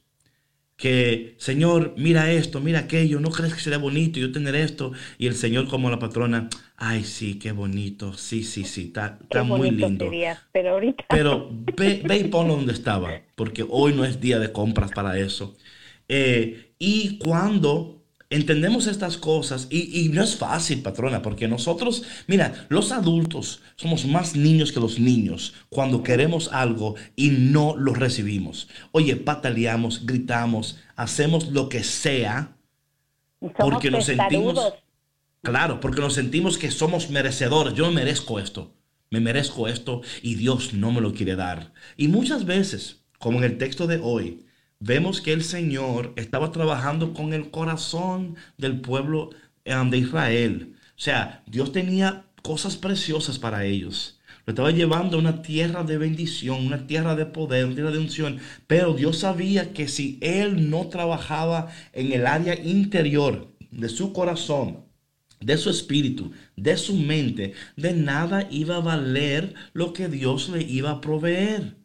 [0.79, 4.93] Que, Señor, mira esto, mira aquello, ¿no crees que sería bonito yo tener esto?
[5.17, 9.43] Y el Señor como la patrona, ay, sí, qué bonito, sí, sí, sí, está, está
[9.43, 10.05] muy lindo.
[10.05, 14.39] sería, pero ahorita Pero ve, ve y ponlo donde estaba, porque hoy no es día
[14.39, 15.57] de compras para eso.
[16.07, 17.98] Eh, y cuando
[18.29, 24.05] entendemos estas cosas, y, y no es fácil, patrona, porque nosotros, mira, los adultos somos
[24.05, 28.67] más niños que los niños cuando queremos algo y no lo recibimos.
[28.91, 32.55] Oye, pataleamos, gritamos, hacemos lo que sea
[33.39, 34.73] somos porque nos sentimos-.
[35.41, 37.73] Claro, porque nos sentimos que somos merecedores.
[37.73, 38.75] Yo merezco esto.
[39.09, 41.73] Me merezco esto y Dios no me lo quiere dar.
[41.97, 44.45] Y muchas veces, como en el texto de hoy,
[44.79, 49.31] vemos que el Señor estaba trabajando con el corazón del pueblo
[49.65, 50.75] de Israel.
[50.97, 54.19] O sea, Dios tenía cosas preciosas para ellos.
[54.45, 57.99] Lo estaba llevando a una tierra de bendición, una tierra de poder, una tierra de
[57.99, 58.39] unción.
[58.67, 64.85] Pero Dios sabía que si Él no trabajaba en el área interior de su corazón,
[65.39, 70.63] de su espíritu, de su mente, de nada iba a valer lo que Dios le
[70.63, 71.78] iba a proveer.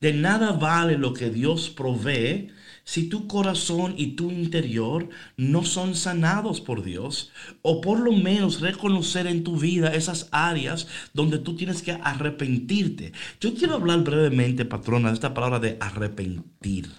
[0.00, 2.48] De nada vale lo que Dios provee
[2.84, 7.30] si tu corazón y tu interior no son sanados por Dios.
[7.60, 13.12] O por lo menos reconocer en tu vida esas áreas donde tú tienes que arrepentirte.
[13.42, 16.90] Yo quiero hablar brevemente, patrona, de esta palabra de arrepentir.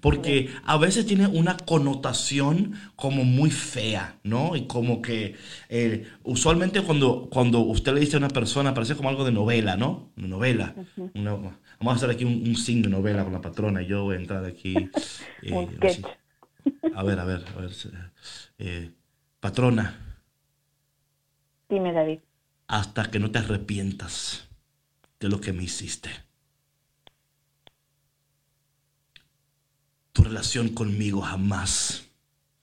[0.00, 4.56] Porque a veces tiene una connotación como muy fea, ¿no?
[4.56, 5.36] Y como que
[5.68, 9.76] eh, usualmente cuando, cuando usted le dice a una persona, parece como algo de novela,
[9.76, 10.12] ¿no?
[10.16, 10.74] Una novela.
[11.14, 11.32] Una-
[11.78, 14.18] vamos a hacer aquí un, un signo de novela con la patrona yo voy a
[14.20, 14.90] entrar aquí.
[15.42, 16.02] eh, Un así.
[16.02, 16.16] sketch.
[16.92, 17.72] A ver, a ver, a ver.
[18.58, 18.92] eh,
[19.40, 19.94] patrona,
[21.68, 22.20] Dime, David.
[22.68, 24.48] hasta que no te arrepientas
[25.20, 26.10] de lo que me hiciste.
[30.16, 32.06] Tu relación conmigo jamás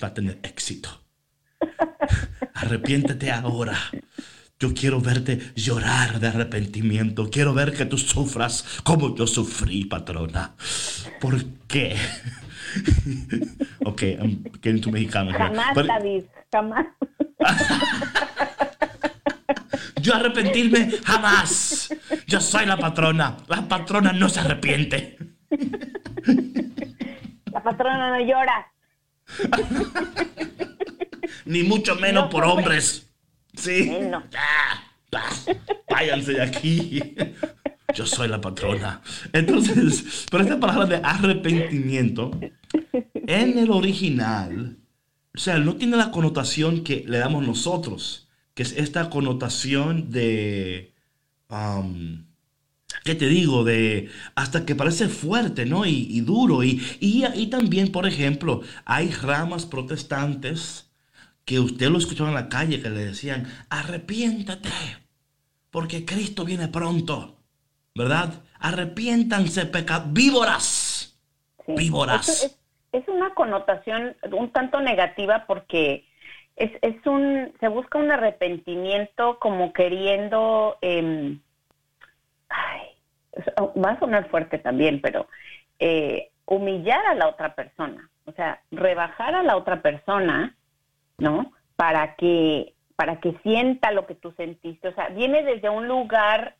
[0.04, 0.90] va a tener éxito.
[2.56, 3.78] Arrepiéntete ahora.
[4.60, 7.30] Yo quiero verte llorar de arrepentimiento.
[7.30, 10.56] Quiero ver que tú sufras como yo sufrí, patrona.
[11.22, 11.96] ¿Por qué?
[13.86, 15.30] ok, I'm getting too mexicano.
[15.30, 15.38] here.
[15.38, 16.88] Jamás, But- David, jamás.
[20.02, 21.90] Yo arrepentirme jamás.
[22.26, 23.38] Yo soy la patrona.
[23.48, 25.20] La patrona no se arrepiente.
[27.54, 28.72] La patrona no llora.
[31.46, 32.64] Ni mucho menos No, por hombre.
[32.66, 33.10] hombres.
[33.56, 33.92] Sí.
[34.36, 34.84] Ah,
[35.16, 35.30] ah,
[35.90, 37.16] váyanse de aquí.
[37.94, 39.02] Yo soy la patrona.
[39.34, 42.32] Entonces, pero esta palabra de arrepentimiento,
[43.14, 44.78] en el original,
[45.36, 50.94] o sea, no tiene la connotación que le damos nosotros, que es esta connotación de,
[51.50, 52.26] um,
[53.04, 53.64] ¿qué te digo?
[53.64, 55.86] De hasta que parece fuerte, ¿no?
[55.86, 56.64] Y, y duro.
[56.64, 60.92] Y, y, y también, por ejemplo, hay ramas protestantes
[61.46, 64.70] que usted lo escuchaba en la calle que le decían, arrepiéntate,
[65.72, 67.38] porque Cristo viene pronto,
[67.96, 68.42] ¿verdad?
[68.60, 71.18] Arrepiéntanse, pecad víboras,
[71.66, 71.74] Sí.
[71.76, 72.28] víboras.
[72.44, 72.60] Es,
[72.92, 76.06] es una connotación un tanto negativa porque
[76.56, 81.40] es, es un, se busca un arrepentimiento como queriendo, em,
[83.84, 85.28] va a sonar fuerte también, pero
[85.80, 90.56] eh, humillar a la otra persona, o sea, rebajar a la otra persona,
[91.18, 91.52] ¿no?
[91.76, 96.56] Para que, para que sienta lo que tú sentiste, o sea, viene desde un lugar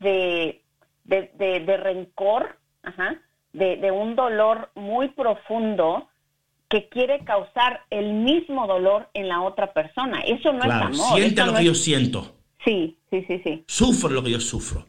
[0.00, 0.62] de,
[1.04, 3.16] de, de- de rencor, ajá,
[3.52, 6.08] de, de un dolor muy profundo
[6.68, 10.20] que quiere causar el mismo dolor en la otra persona.
[10.20, 11.18] Eso no Claro, es amor.
[11.18, 12.34] siente lo no que es- yo siento.
[12.64, 13.64] Sí, sí, sí, sí.
[13.66, 14.84] Sufre lo que yo sufro.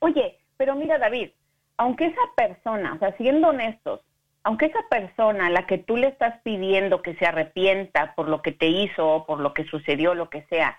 [0.00, 1.30] Oye, pero mira, David,
[1.76, 4.00] aunque esa persona, o sea, siendo honestos,
[4.44, 8.42] aunque esa persona a la que tú le estás pidiendo que se arrepienta por lo
[8.42, 10.78] que te hizo o por lo que sucedió, lo que sea,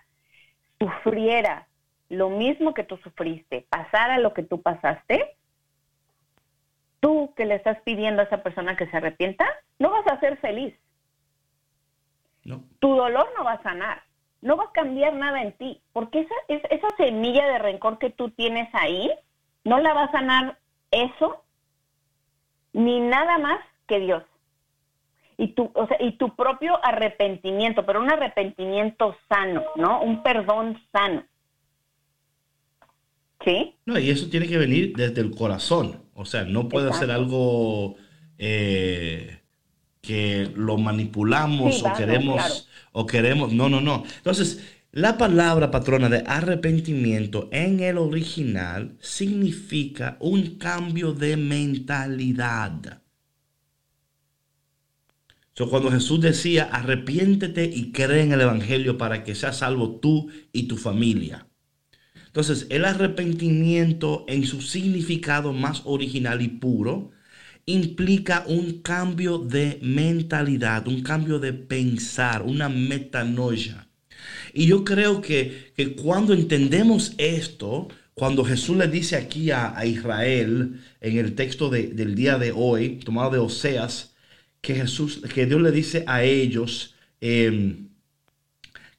[0.79, 1.67] sufriera
[2.07, 5.35] lo mismo que tú sufriste, pasara lo que tú pasaste,
[7.01, 9.45] tú que le estás pidiendo a esa persona que se arrepienta,
[9.79, 10.73] no vas a ser feliz.
[12.45, 12.63] ¿no?
[12.79, 14.01] Tu dolor no va a sanar,
[14.41, 18.11] no va a cambiar nada en ti, porque esa, es- esa semilla de rencor que
[18.11, 19.11] tú tienes ahí,
[19.63, 20.59] no la va a sanar
[20.91, 21.43] eso,
[22.73, 24.23] ni nada más que Dios.
[25.37, 30.01] Y tu, o sea, y tu propio arrepentimiento, pero un arrepentimiento sano, ¿no?
[30.01, 31.23] Un perdón sano.
[33.43, 33.75] ¿Sí?
[33.85, 36.03] No, y eso tiene que venir desde el corazón.
[36.13, 37.07] O sea, no puede Exacto.
[37.07, 37.95] ser algo
[38.37, 39.41] eh,
[40.01, 42.53] que lo manipulamos Sí, o queremos claro.
[42.93, 43.51] o queremos.
[43.51, 44.03] No, no, no.
[44.17, 53.01] Entonces, la palabra patrona de arrepentimiento en el original significa un cambio de mentalidad.
[55.55, 60.29] So, cuando Jesús decía, arrepiéntete y cree en el Evangelio para que seas salvo tú
[60.51, 61.47] y tu familia.
[62.27, 67.09] Entonces, el arrepentimiento en su significado más original y puro
[67.65, 73.89] implica un cambio de mentalidad, un cambio de pensar, una metanoia.
[74.53, 79.85] Y yo creo que, que cuando entendemos esto, cuando Jesús le dice aquí a, a
[79.85, 84.15] Israel en el texto de- del día de hoy, tomado de Oseas,
[84.61, 87.89] que Jesús, que Dios le dice a ellos em,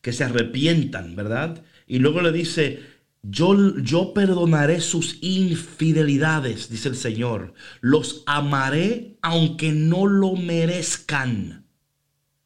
[0.02, 1.62] que se arrepientan, ¿verdad?
[1.86, 2.80] Y luego le dice,
[3.22, 7.54] yo, yo perdonaré sus infidelidades, dice el Señor.
[7.80, 11.66] Los amaré aunque no lo merezcan.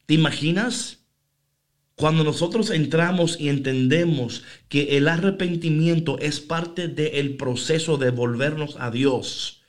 [0.07, 0.98] ¿Te imaginas?
[1.99, 8.93] Cuando nosotros entramos y entendemos que el arrepentimiento es parte del proceso de volvernos a
[8.93, 9.63] Dios.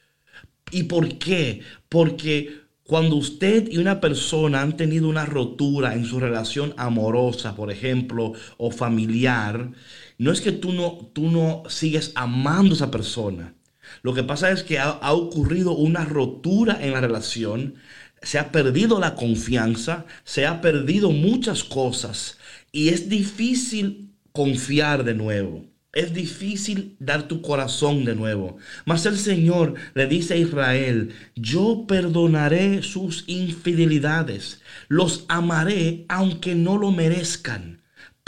[0.72, 1.62] ¿Y por qué?
[1.90, 2.54] Porque
[2.84, 8.34] cuando usted y una persona han tenido una rotura en su relación amorosa, por ejemplo,
[8.58, 9.72] o familiar,
[10.20, 13.56] no es que tú no, tú no sigues amando a esa persona.
[14.04, 17.74] Lo que pasa es que ha, ha ocurrido una rotura en la relación,
[18.22, 22.38] se ha perdido la confianza, se ha perdido muchas cosas
[22.72, 25.66] y es difícil confiar de nuevo.
[25.92, 28.58] Es difícil dar tu corazón de nuevo.
[28.86, 36.78] Mas el Señor le dice a Israel, yo perdonaré sus infidelidades, los amaré aunque no
[36.78, 37.79] lo merezcan,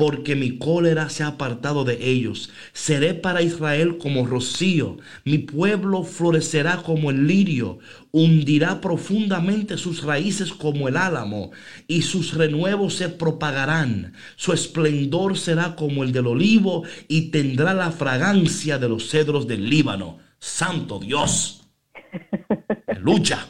[0.02, 2.52] porque mi cólera se ha apartado de ellos.
[2.74, 7.78] Seré para Israel como rocío, mi pueblo florecerá como el lirio,
[8.10, 11.52] hundirá profundamente sus raíces como el álamo,
[11.88, 14.14] y sus renuevos se propagarán.
[14.38, 19.70] Su esplendor será como el del olivo, y tendrá la fragancia de los cedros del
[19.70, 20.18] Líbano.
[20.40, 21.70] Santo Dios.
[22.98, 23.46] Lucha.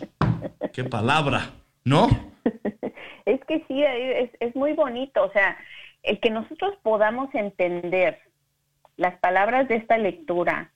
[0.73, 1.51] Qué palabra,
[1.85, 2.09] ¿no?
[3.23, 3.81] Es que sí,
[4.39, 5.55] es muy bonito, o sea,
[6.03, 8.19] el que nosotros podamos entender
[8.97, 10.71] las palabras de esta lectura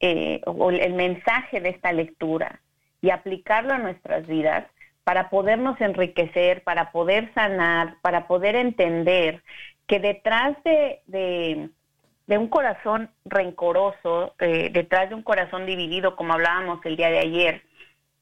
[0.00, 2.60] eh, o el mensaje de esta lectura
[3.00, 4.66] y aplicarlo a nuestras vidas
[5.04, 9.42] para podernos enriquecer, para poder sanar, para poder entender
[9.86, 11.70] que detrás de, de,
[12.26, 17.20] de un corazón rencoroso, eh, detrás de un corazón dividido, como hablábamos el día de
[17.20, 17.62] ayer,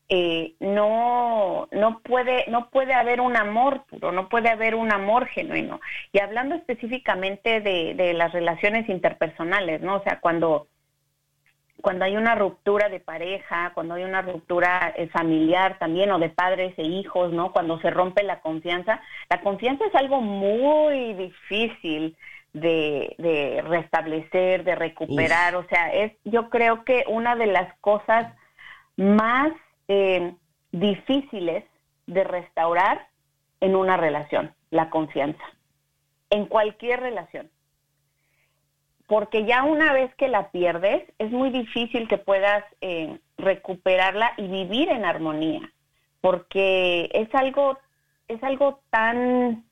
[0.09, 5.26] eh, no, no, puede, no puede haber un amor puro, no puede haber un amor
[5.26, 5.80] genuino.
[6.12, 9.96] Y hablando específicamente de, de las relaciones interpersonales, ¿no?
[9.96, 10.68] O sea, cuando,
[11.80, 16.28] cuando hay una ruptura de pareja, cuando hay una ruptura eh, familiar también, o de
[16.30, 17.52] padres e hijos, ¿no?
[17.52, 22.16] Cuando se rompe la confianza, la confianza es algo muy difícil
[22.52, 25.57] de, de restablecer, de recuperar.
[25.57, 28.32] O sea, es, yo creo que una de las cosas
[28.96, 29.52] más
[29.89, 30.34] eh,
[30.72, 31.64] difíciles
[32.07, 33.09] de restaurar
[33.61, 35.43] en una relación, la confianza,
[36.30, 37.51] en cualquier relación.
[39.07, 44.49] Porque ya una vez que la pierdes, es muy difícil que puedas eh, recuperarla y
[44.49, 45.62] vivir en armonía,
[46.20, 47.78] porque es algo,
[48.26, 49.64] es algo tan,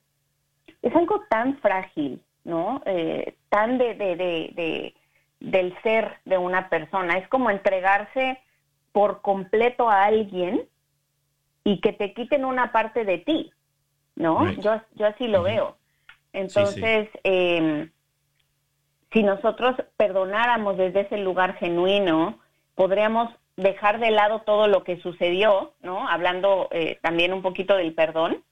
[0.83, 2.81] es algo tan frágil, ¿no?
[2.87, 4.95] Eh, tan de, de, de, de,
[5.41, 7.19] del ser de una persona.
[7.19, 8.39] Es como entregarse
[8.95, 10.69] por completo a alguien
[11.65, 13.51] y que te quiten una parte de ti,
[14.15, 14.45] ¿no?
[14.45, 14.61] Right.
[14.61, 15.77] Yo, yo así lo veo.
[16.33, 17.91] Entonces, eh,
[19.13, 22.39] si nosotros perdonáramos desde ese lugar genuino,
[22.77, 26.09] podríamos dejar de lado todo lo que sucedió, ¿no?
[26.09, 28.45] Hablando eh, también un poquito del perdón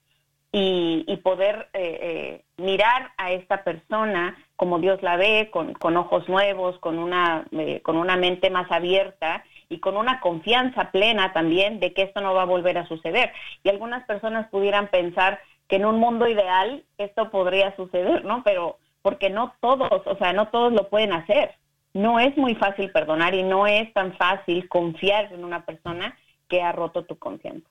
[0.50, 5.96] y, y poder eh, eh, mirar a esta persona como Dios la ve, con, con
[5.96, 11.32] ojos nuevos, con una, eh, con una mente más abierta y con una confianza plena
[11.32, 13.32] también de que esto no va a volver a suceder.
[13.64, 18.42] Y algunas personas pudieran pensar que en un mundo ideal esto podría suceder, ¿no?
[18.44, 21.54] Pero porque no todos, o sea, no todos lo pueden hacer.
[21.94, 26.16] No es muy fácil perdonar y no es tan fácil confiar en una persona
[26.48, 27.66] que ha roto tu confianza.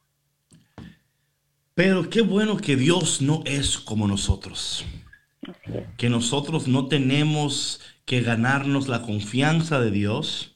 [1.76, 4.86] Pero qué bueno que Dios no es como nosotros.
[5.42, 5.84] Es.
[5.98, 10.51] Que nosotros no tenemos que ganarnos la confianza de Dios.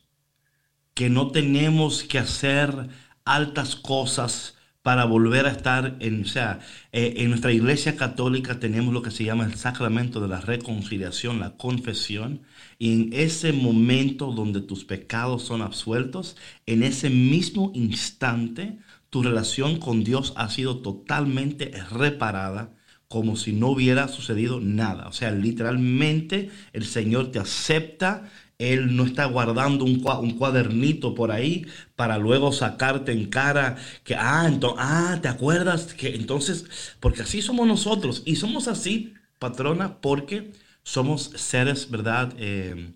[0.96, 2.90] Que no tenemos que hacer
[3.26, 6.60] altas cosas para volver a estar en, o sea,
[6.92, 11.40] eh, en nuestra iglesia católica tenemos lo que se llama el sacramento de la reconciliación,
[11.40, 12.42] la confesión,
[12.78, 16.38] y en ese momento donde tus pecados son absueltos,
[16.68, 18.78] en ese mismo instante
[19.10, 22.76] tu relación con Dios ha sido totalmente reparada
[23.08, 25.08] como si no hubiera sucedido nada.
[25.08, 31.14] O sea, literalmente el Señor te acepta, Él no está guardando un, cua- un cuadernito
[31.16, 35.94] por ahí para luego sacarte en cara que, ah, entonces, ah, ¿te acuerdas?
[35.94, 36.66] Que entonces,
[37.00, 40.52] porque así somos nosotros y somos así, patrona, porque
[40.84, 42.34] somos seres, ¿verdad?
[42.38, 42.94] Eh,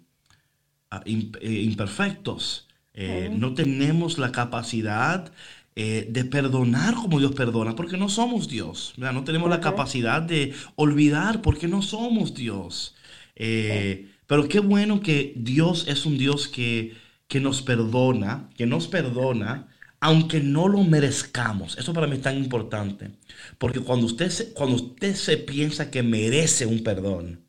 [0.92, 2.68] ah, eh, imperfectos.
[2.94, 5.32] Eh, No tenemos la capacidad
[5.76, 8.94] eh, de perdonar como Dios perdona, porque no somos Dios.
[8.98, 9.14] ¿verdad?
[9.14, 12.96] No tenemos la capacidad de olvidar, porque no somos Dios.
[13.36, 16.94] Eh, Pero qué bueno que Dios es un Dios que,
[17.28, 19.70] que nos perdona, que nos perdona,
[20.00, 21.76] aunque no lo merezcamos.
[21.80, 23.10] Eso para mí es tan importante.
[23.58, 27.44] Porque cuando usted cuando usted se piensa que merece un perdón,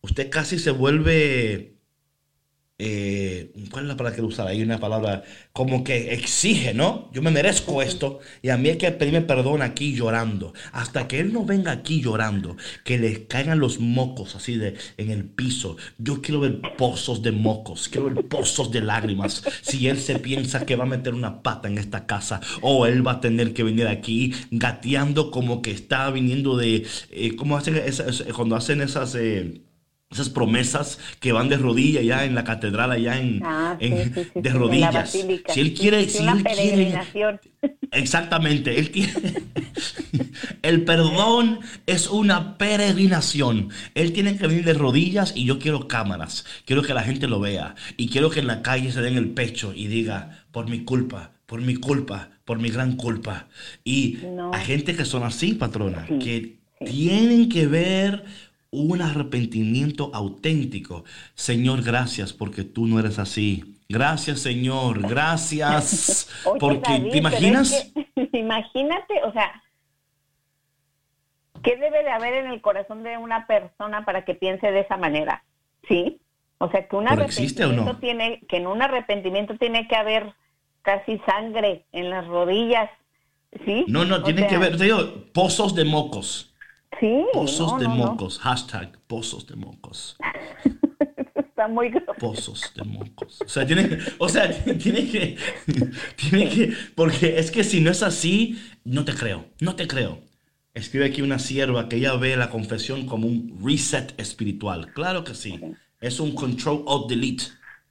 [0.00, 1.76] usted casi se vuelve,
[2.82, 4.48] eh, ¿cuál es la palabra que usar?
[4.48, 5.22] Hay una palabra
[5.52, 7.10] como que exige, ¿no?
[7.12, 10.54] Yo me merezco esto y a mí hay que pedirme perdón aquí llorando.
[10.72, 15.10] Hasta que él no venga aquí llorando, que le caigan los mocos así de en
[15.10, 15.76] el piso.
[15.98, 19.42] Yo quiero ver pozos de mocos, quiero ver pozos de lágrimas.
[19.62, 23.06] Si él se piensa que va a meter una pata en esta casa o él
[23.06, 27.76] va a tener que venir aquí gateando como que está viniendo de, eh, ¿cómo hacen
[27.76, 29.14] esas- cuando hacen esas...
[29.14, 29.62] eh,
[30.10, 34.12] esas promesas que van de rodillas ya en la catedral, allá en, Ah, sí, en-
[34.14, 35.10] sí, sí, sí, de rodillas.
[35.10, 36.98] Si él quiere, si una él quiere,
[37.92, 39.12] exactamente, él tiene,
[40.62, 43.68] el perdón es una peregrinación.
[43.94, 47.38] Él tiene que venir de rodillas y yo quiero cámaras, quiero que la gente lo
[47.40, 50.80] vea y quiero que en la calle se den el pecho y diga, por mi
[50.84, 53.46] culpa, por mi culpa, por mi gran culpa.
[53.84, 54.52] Y No.
[54.52, 58.24] hay gente que son así, patrona, que tienen que ver
[58.72, 61.04] un arrepentimiento auténtico.
[61.34, 63.76] Señor, gracias porque tú no eres así.
[63.88, 65.08] Gracias, Señor.
[65.08, 66.28] Gracias.
[66.44, 67.72] Oye, porque, David, ¿te imaginas?
[67.72, 69.60] es que- imagínate, o sea,
[71.62, 74.96] ¿qué debe de haber en el corazón de una persona para que piense de esa
[74.96, 75.44] manera?
[75.88, 76.20] ¿Sí?
[76.58, 77.82] O sea, que un ¿Pero existe o no?
[77.82, 80.32] arrepentimiento tiene, que en un arrepentimiento tiene que haber
[80.82, 82.90] casi sangre en las rodillas,
[83.64, 83.84] ¿sí?
[83.88, 86.49] No, no, tiene que te digo, pozos de mocos.
[86.98, 88.06] Sí, Pozos no, de no, no.
[88.06, 88.38] mocos.
[88.38, 90.16] Hashtag pozos de mocos.
[91.34, 91.90] Está muy.
[92.18, 93.38] Pozos de mocos.
[93.44, 95.36] O sea, tiene, o sea, tiene que,
[96.16, 100.20] tiene que, porque es que si no es así, no te creo, no te creo.
[100.74, 104.92] Escribe aquí una sierva que ella ve la confesión como un reset espiritual.
[104.92, 105.60] Claro que sí.
[106.00, 107.44] Es un control of delete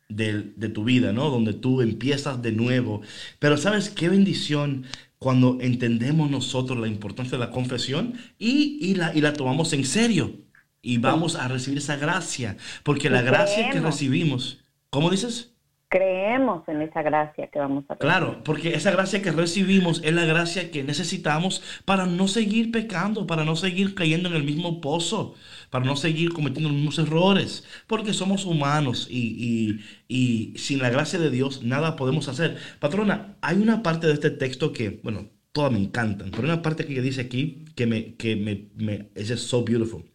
[0.07, 1.29] de, de tu vida, ¿no?
[1.29, 3.01] Donde tú empiezas de nuevo.
[3.37, 4.85] Pero ¿sabes qué bendición
[5.19, 9.85] cuando entendemos nosotros la importancia de la confesión y, y la, y la tomamos en
[9.85, 10.33] serio?
[10.81, 12.57] Y vamos a recibir esa gracia.
[12.83, 15.53] Porque la gracia que recibimos, ¿cómo dices?
[15.89, 17.99] Creemos en esa gracia que vamos a tener.
[17.99, 23.25] Claro, porque esa gracia que recibimos es la gracia que necesitamos para no seguir pecando,
[23.25, 25.33] para no seguir cayendo en el mismo pozo,
[25.69, 30.89] para no seguir cometiendo los mismos errores, porque somos humanos y, y- y sin la
[30.89, 32.57] gracia de Dios nada podemos hacer.
[32.79, 36.85] Patrona, hay una parte de este texto que, bueno, todas me encantan, pero una parte
[36.85, 40.05] que dice aquí que me, que me, me es so beautiful.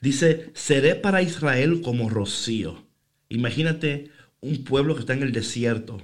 [0.00, 2.86] Dice, seré para Israel como rocío.
[3.28, 4.10] Imagínate
[4.40, 5.98] un pueblo que está en el desierto,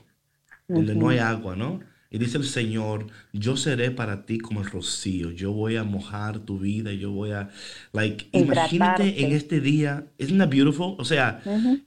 [0.73, 1.81] donde no hay agua, ¿no?
[2.17, 6.39] Y dice el Señor, yo seré para ti como el rocío, yo voy a mojar
[6.39, 7.51] tu vida, yo voy a,
[7.93, 10.95] like, imagínate en este día, isn't that beautiful?
[10.97, 11.43] O sea,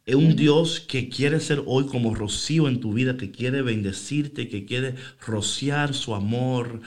[0.06, 4.48] es un Dios que quiere ser hoy como rocío en tu vida, que quiere bendecirte,
[4.48, 4.94] que quiere
[5.26, 6.82] rociar su amor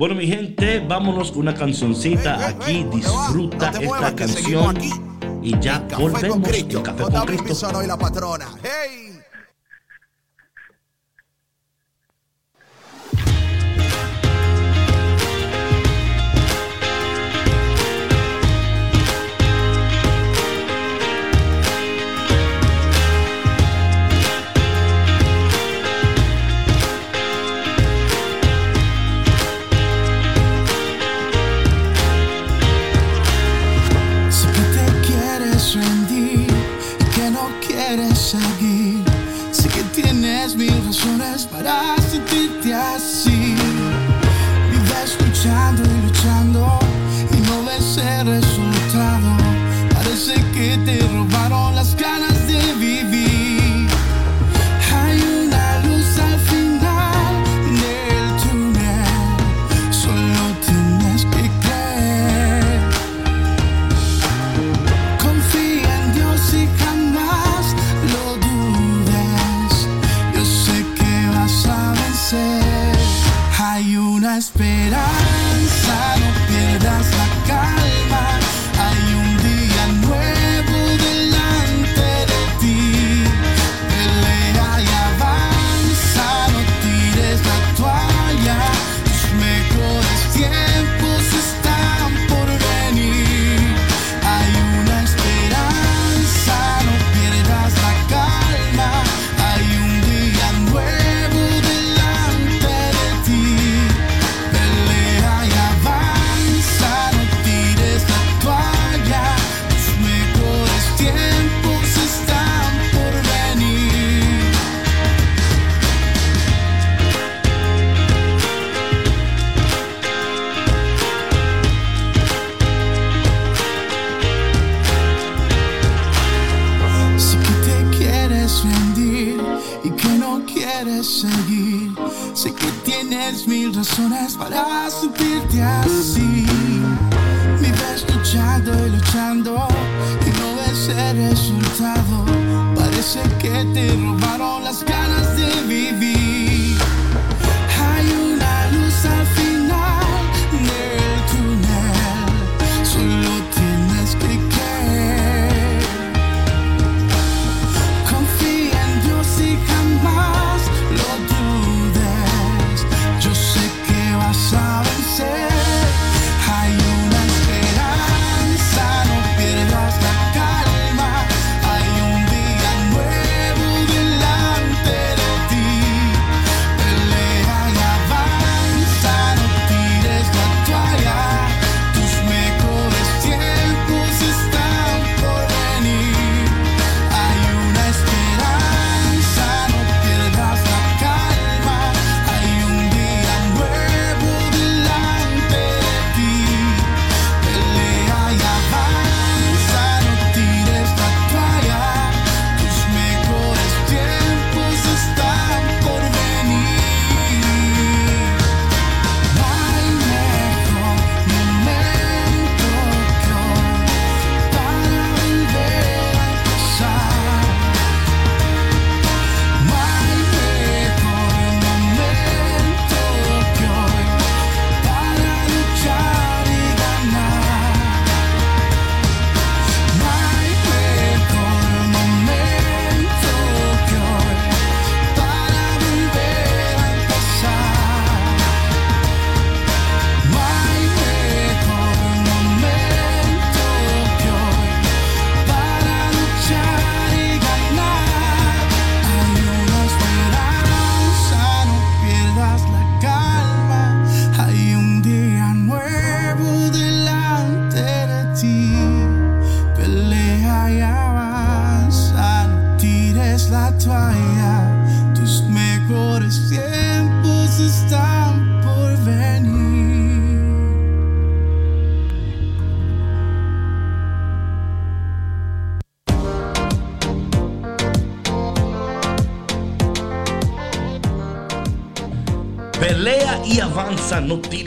[0.00, 2.86] Bueno, mi gente, vámonos con una cancioncita aquí.
[2.90, 4.78] Disfruta esta canción.
[5.42, 6.38] Y ya volvemos.
[6.38, 6.78] con Cristo.
[6.78, 7.82] en Café Con Cristo.
[7.82, 8.48] La patrona.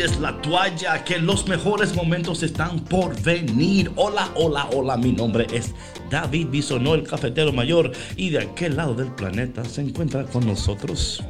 [0.04, 3.91] Tires la toalla, que los mejores momentos están por venir.
[3.95, 5.74] Hola, hola, hola, mi nombre es
[6.10, 11.24] David Bisonó, el cafetero mayor, y de aquel lado del planeta se encuentra con nosotros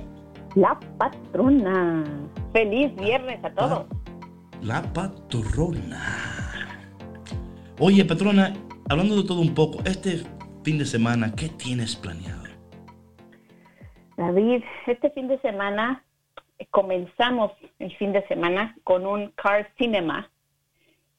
[0.56, 2.04] La patrona.
[2.52, 3.86] Feliz viernes a todos.
[4.62, 6.52] la patrona.
[7.80, 8.54] Oye, patrona,
[8.90, 10.24] hablando de todo un poco, este
[10.64, 12.44] fin de semana, ¿qué tienes planeado?
[14.18, 16.04] David, este fin de semana
[16.72, 20.30] comenzamos el fin de semana con un car cinema.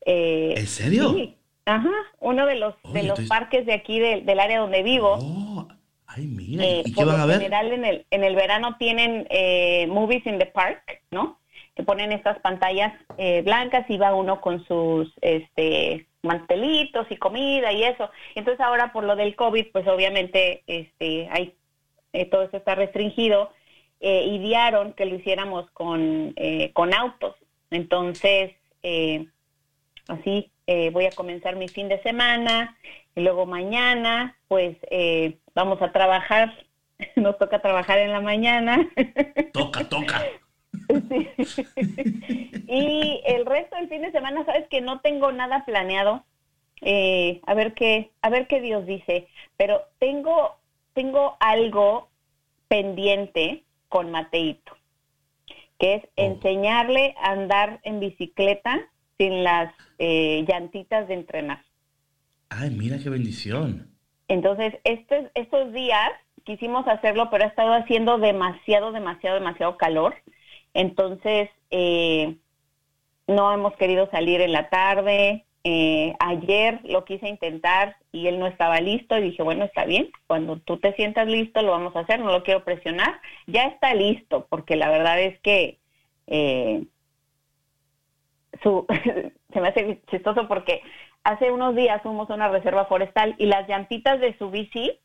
[0.06, 1.12] Eh, ¿En serio?
[1.14, 5.18] Sí, ajá, uno de los de los parques de aquí de- del área donde vivo.
[5.20, 5.68] Oh,
[6.06, 7.36] ay, mira, Eh, ¿y qué por van a ver?
[7.38, 11.38] general en el, en el verano tienen eh, movies in the park, ¿no?
[11.74, 17.72] Que ponen estas pantallas eh, blancas y va uno con sus este mantelitos y comida
[17.72, 18.10] y eso.
[18.34, 21.54] Entonces ahora por lo del COVID, pues obviamente este hay
[22.12, 23.50] eh, todo eso está restringido.
[24.06, 27.36] Eh, idearon que lo hiciéramos con, eh, con autos.
[27.70, 28.52] Entonces,
[28.82, 29.26] eh,
[30.08, 32.76] así eh, voy a comenzar mi fin de semana
[33.14, 36.52] y luego mañana, pues eh, vamos a trabajar.
[37.16, 38.86] Nos toca trabajar en la mañana.
[39.54, 40.22] Toca, toca.
[41.08, 41.28] Sí.
[42.68, 46.24] y el resto del fin de semana, sabes que no tengo nada planeado.
[46.82, 49.28] Eh, a ver qué, a ver qué Dios dice.
[49.56, 50.56] Pero tengo,
[50.92, 52.10] tengo algo
[52.68, 53.63] pendiente
[53.94, 54.72] con Mateito,
[55.78, 56.08] que es Oh.
[56.16, 58.80] enseñarle a andar en bicicleta
[59.18, 61.64] sin las eh, llantitas de entrenar.
[62.48, 63.96] Ay, mira qué bendición.
[64.26, 66.10] Entonces, estos, estos días
[66.42, 70.16] quisimos hacerlo, pero ha estado haciendo demasiado, demasiado, demasiado calor.
[70.72, 72.36] Entonces, eh,
[73.28, 75.46] no hemos querido salir en la tarde.
[75.66, 80.10] Eh, ayer lo quise intentar y él no estaba listo y dije, bueno, está bien,
[80.26, 83.18] cuando tú te sientas listo lo vamos a hacer, no lo quiero presionar.
[83.46, 85.78] Ya está listo, porque la verdad es que
[86.26, 86.84] eh,
[88.62, 88.86] su,
[89.52, 90.82] se me hace chistoso porque
[91.24, 94.98] hace unos días fuimos a una reserva forestal y las llantitas de su bici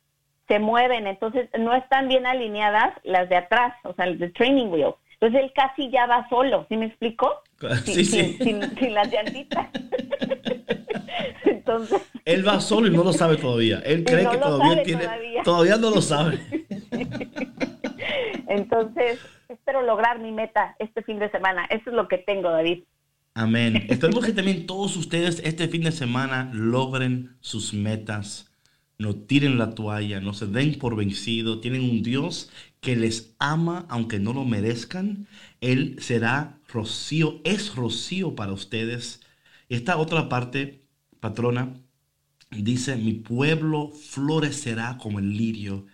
[0.49, 4.67] se mueven, entonces no están bien alineadas las de atrás, o sea, el de training
[4.67, 4.95] wheel.
[5.21, 7.29] Entonces él casi ya va solo, ¿sí me explico?
[7.85, 8.37] Sí, sí.
[8.39, 9.67] Sin, sin- sin las llantitas.
[11.43, 13.79] entonces, Él va solo y no lo sabe todavía.
[13.85, 15.03] Él cree no que todavía tiene.
[15.03, 15.43] todavía.
[15.43, 16.39] Todavía no lo sabe.
[18.47, 21.65] entonces espero lograr mi meta este fin de semana.
[21.65, 22.83] Eso es lo que tengo, David.
[23.35, 23.85] Amén.
[23.89, 28.45] Esperemos que también todos ustedes este fin de semana logren sus metas.
[28.97, 31.61] No tiren la toalla, no se den por vencido.
[31.61, 32.51] Tienen un Dios
[32.81, 35.27] que les ama aunque no lo merezcan.
[35.61, 39.21] Él será rocío, es rocío para ustedes.
[39.69, 40.85] Esta otra parte,
[41.19, 41.73] patrona,
[42.51, 45.85] dice, mi pueblo florecerá como el lirio,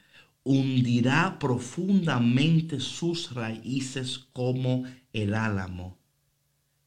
[0.44, 5.98] hundirá profundamente sus raíces como el álamo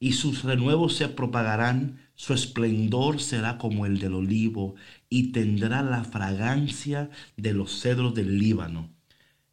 [0.00, 4.74] y sus renuevos se propagarán, su esplendor será como el del olivo,
[5.08, 8.90] y tendrá la fragancia de los cedros del Líbano.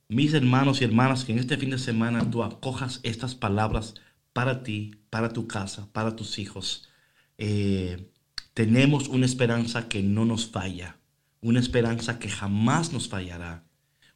[0.07, 3.95] Mis hermanos y hermanas, que en este fin de semana tú acojas estas palabras
[4.33, 6.87] para ti, para tu casa, para tus hijos.
[7.39, 8.11] Eh,
[8.53, 10.99] tenemos una esperanza que no nos falla,
[11.41, 13.63] una esperanza que jamás nos fallará.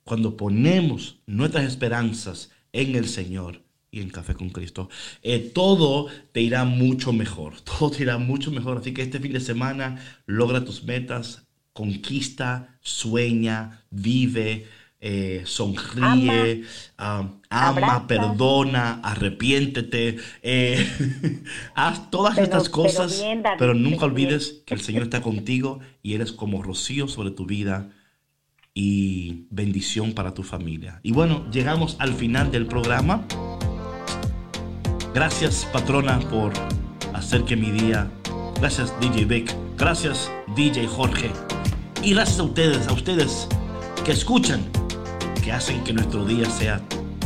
[0.03, 4.89] Cuando ponemos nuestras esperanzas en el Señor y en Café con Cristo,
[5.23, 8.77] eh, todo te irá mucho mejor, todo te irá mucho mejor.
[8.77, 14.67] Así que este fin de semana logra tus metas, conquista, sueña, vive,
[15.01, 16.63] eh, sonríe,
[16.97, 21.43] ama, perdona, arrepiéntete, eh,
[21.75, 24.11] haz todas Pero- estas pero cosas, bien, David, pero nunca bien.
[24.11, 27.89] olvides que el Señor está contigo y eres como rocío sobre tu vida
[28.73, 30.99] y bendición para tu familia.
[31.03, 33.25] Y bueno, llegamos al final del programa.
[35.13, 36.53] Gracias, patrona, por
[37.13, 38.11] hacer que mi día.
[38.59, 39.55] Gracias, DJ Vic.
[39.77, 41.31] Gracias, DJ Jorge.
[42.03, 43.47] Y gracias a ustedes, a ustedes
[44.05, 44.61] que escuchan,
[45.43, 46.79] que hacen que nuestro día sea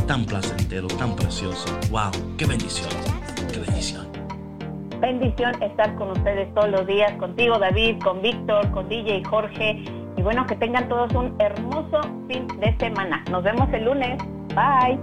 [0.06, 1.66] tan placentero, tan precioso.
[1.90, 2.10] ¡Wow!
[2.36, 2.88] ¡Qué bendición!
[3.52, 4.06] ¡Qué bendición!
[5.00, 9.84] Bendición estar con ustedes todos los días, contigo David, con Víctor, con DJ Jorge.
[10.16, 13.24] Y bueno, que tengan todos un hermoso fin de semana.
[13.30, 14.18] Nos vemos el lunes.
[14.54, 14.98] Bye.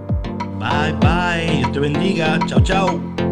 [0.57, 1.57] Bye, bye.
[1.57, 2.39] Dios te bendiga.
[2.47, 3.30] Chao, chao.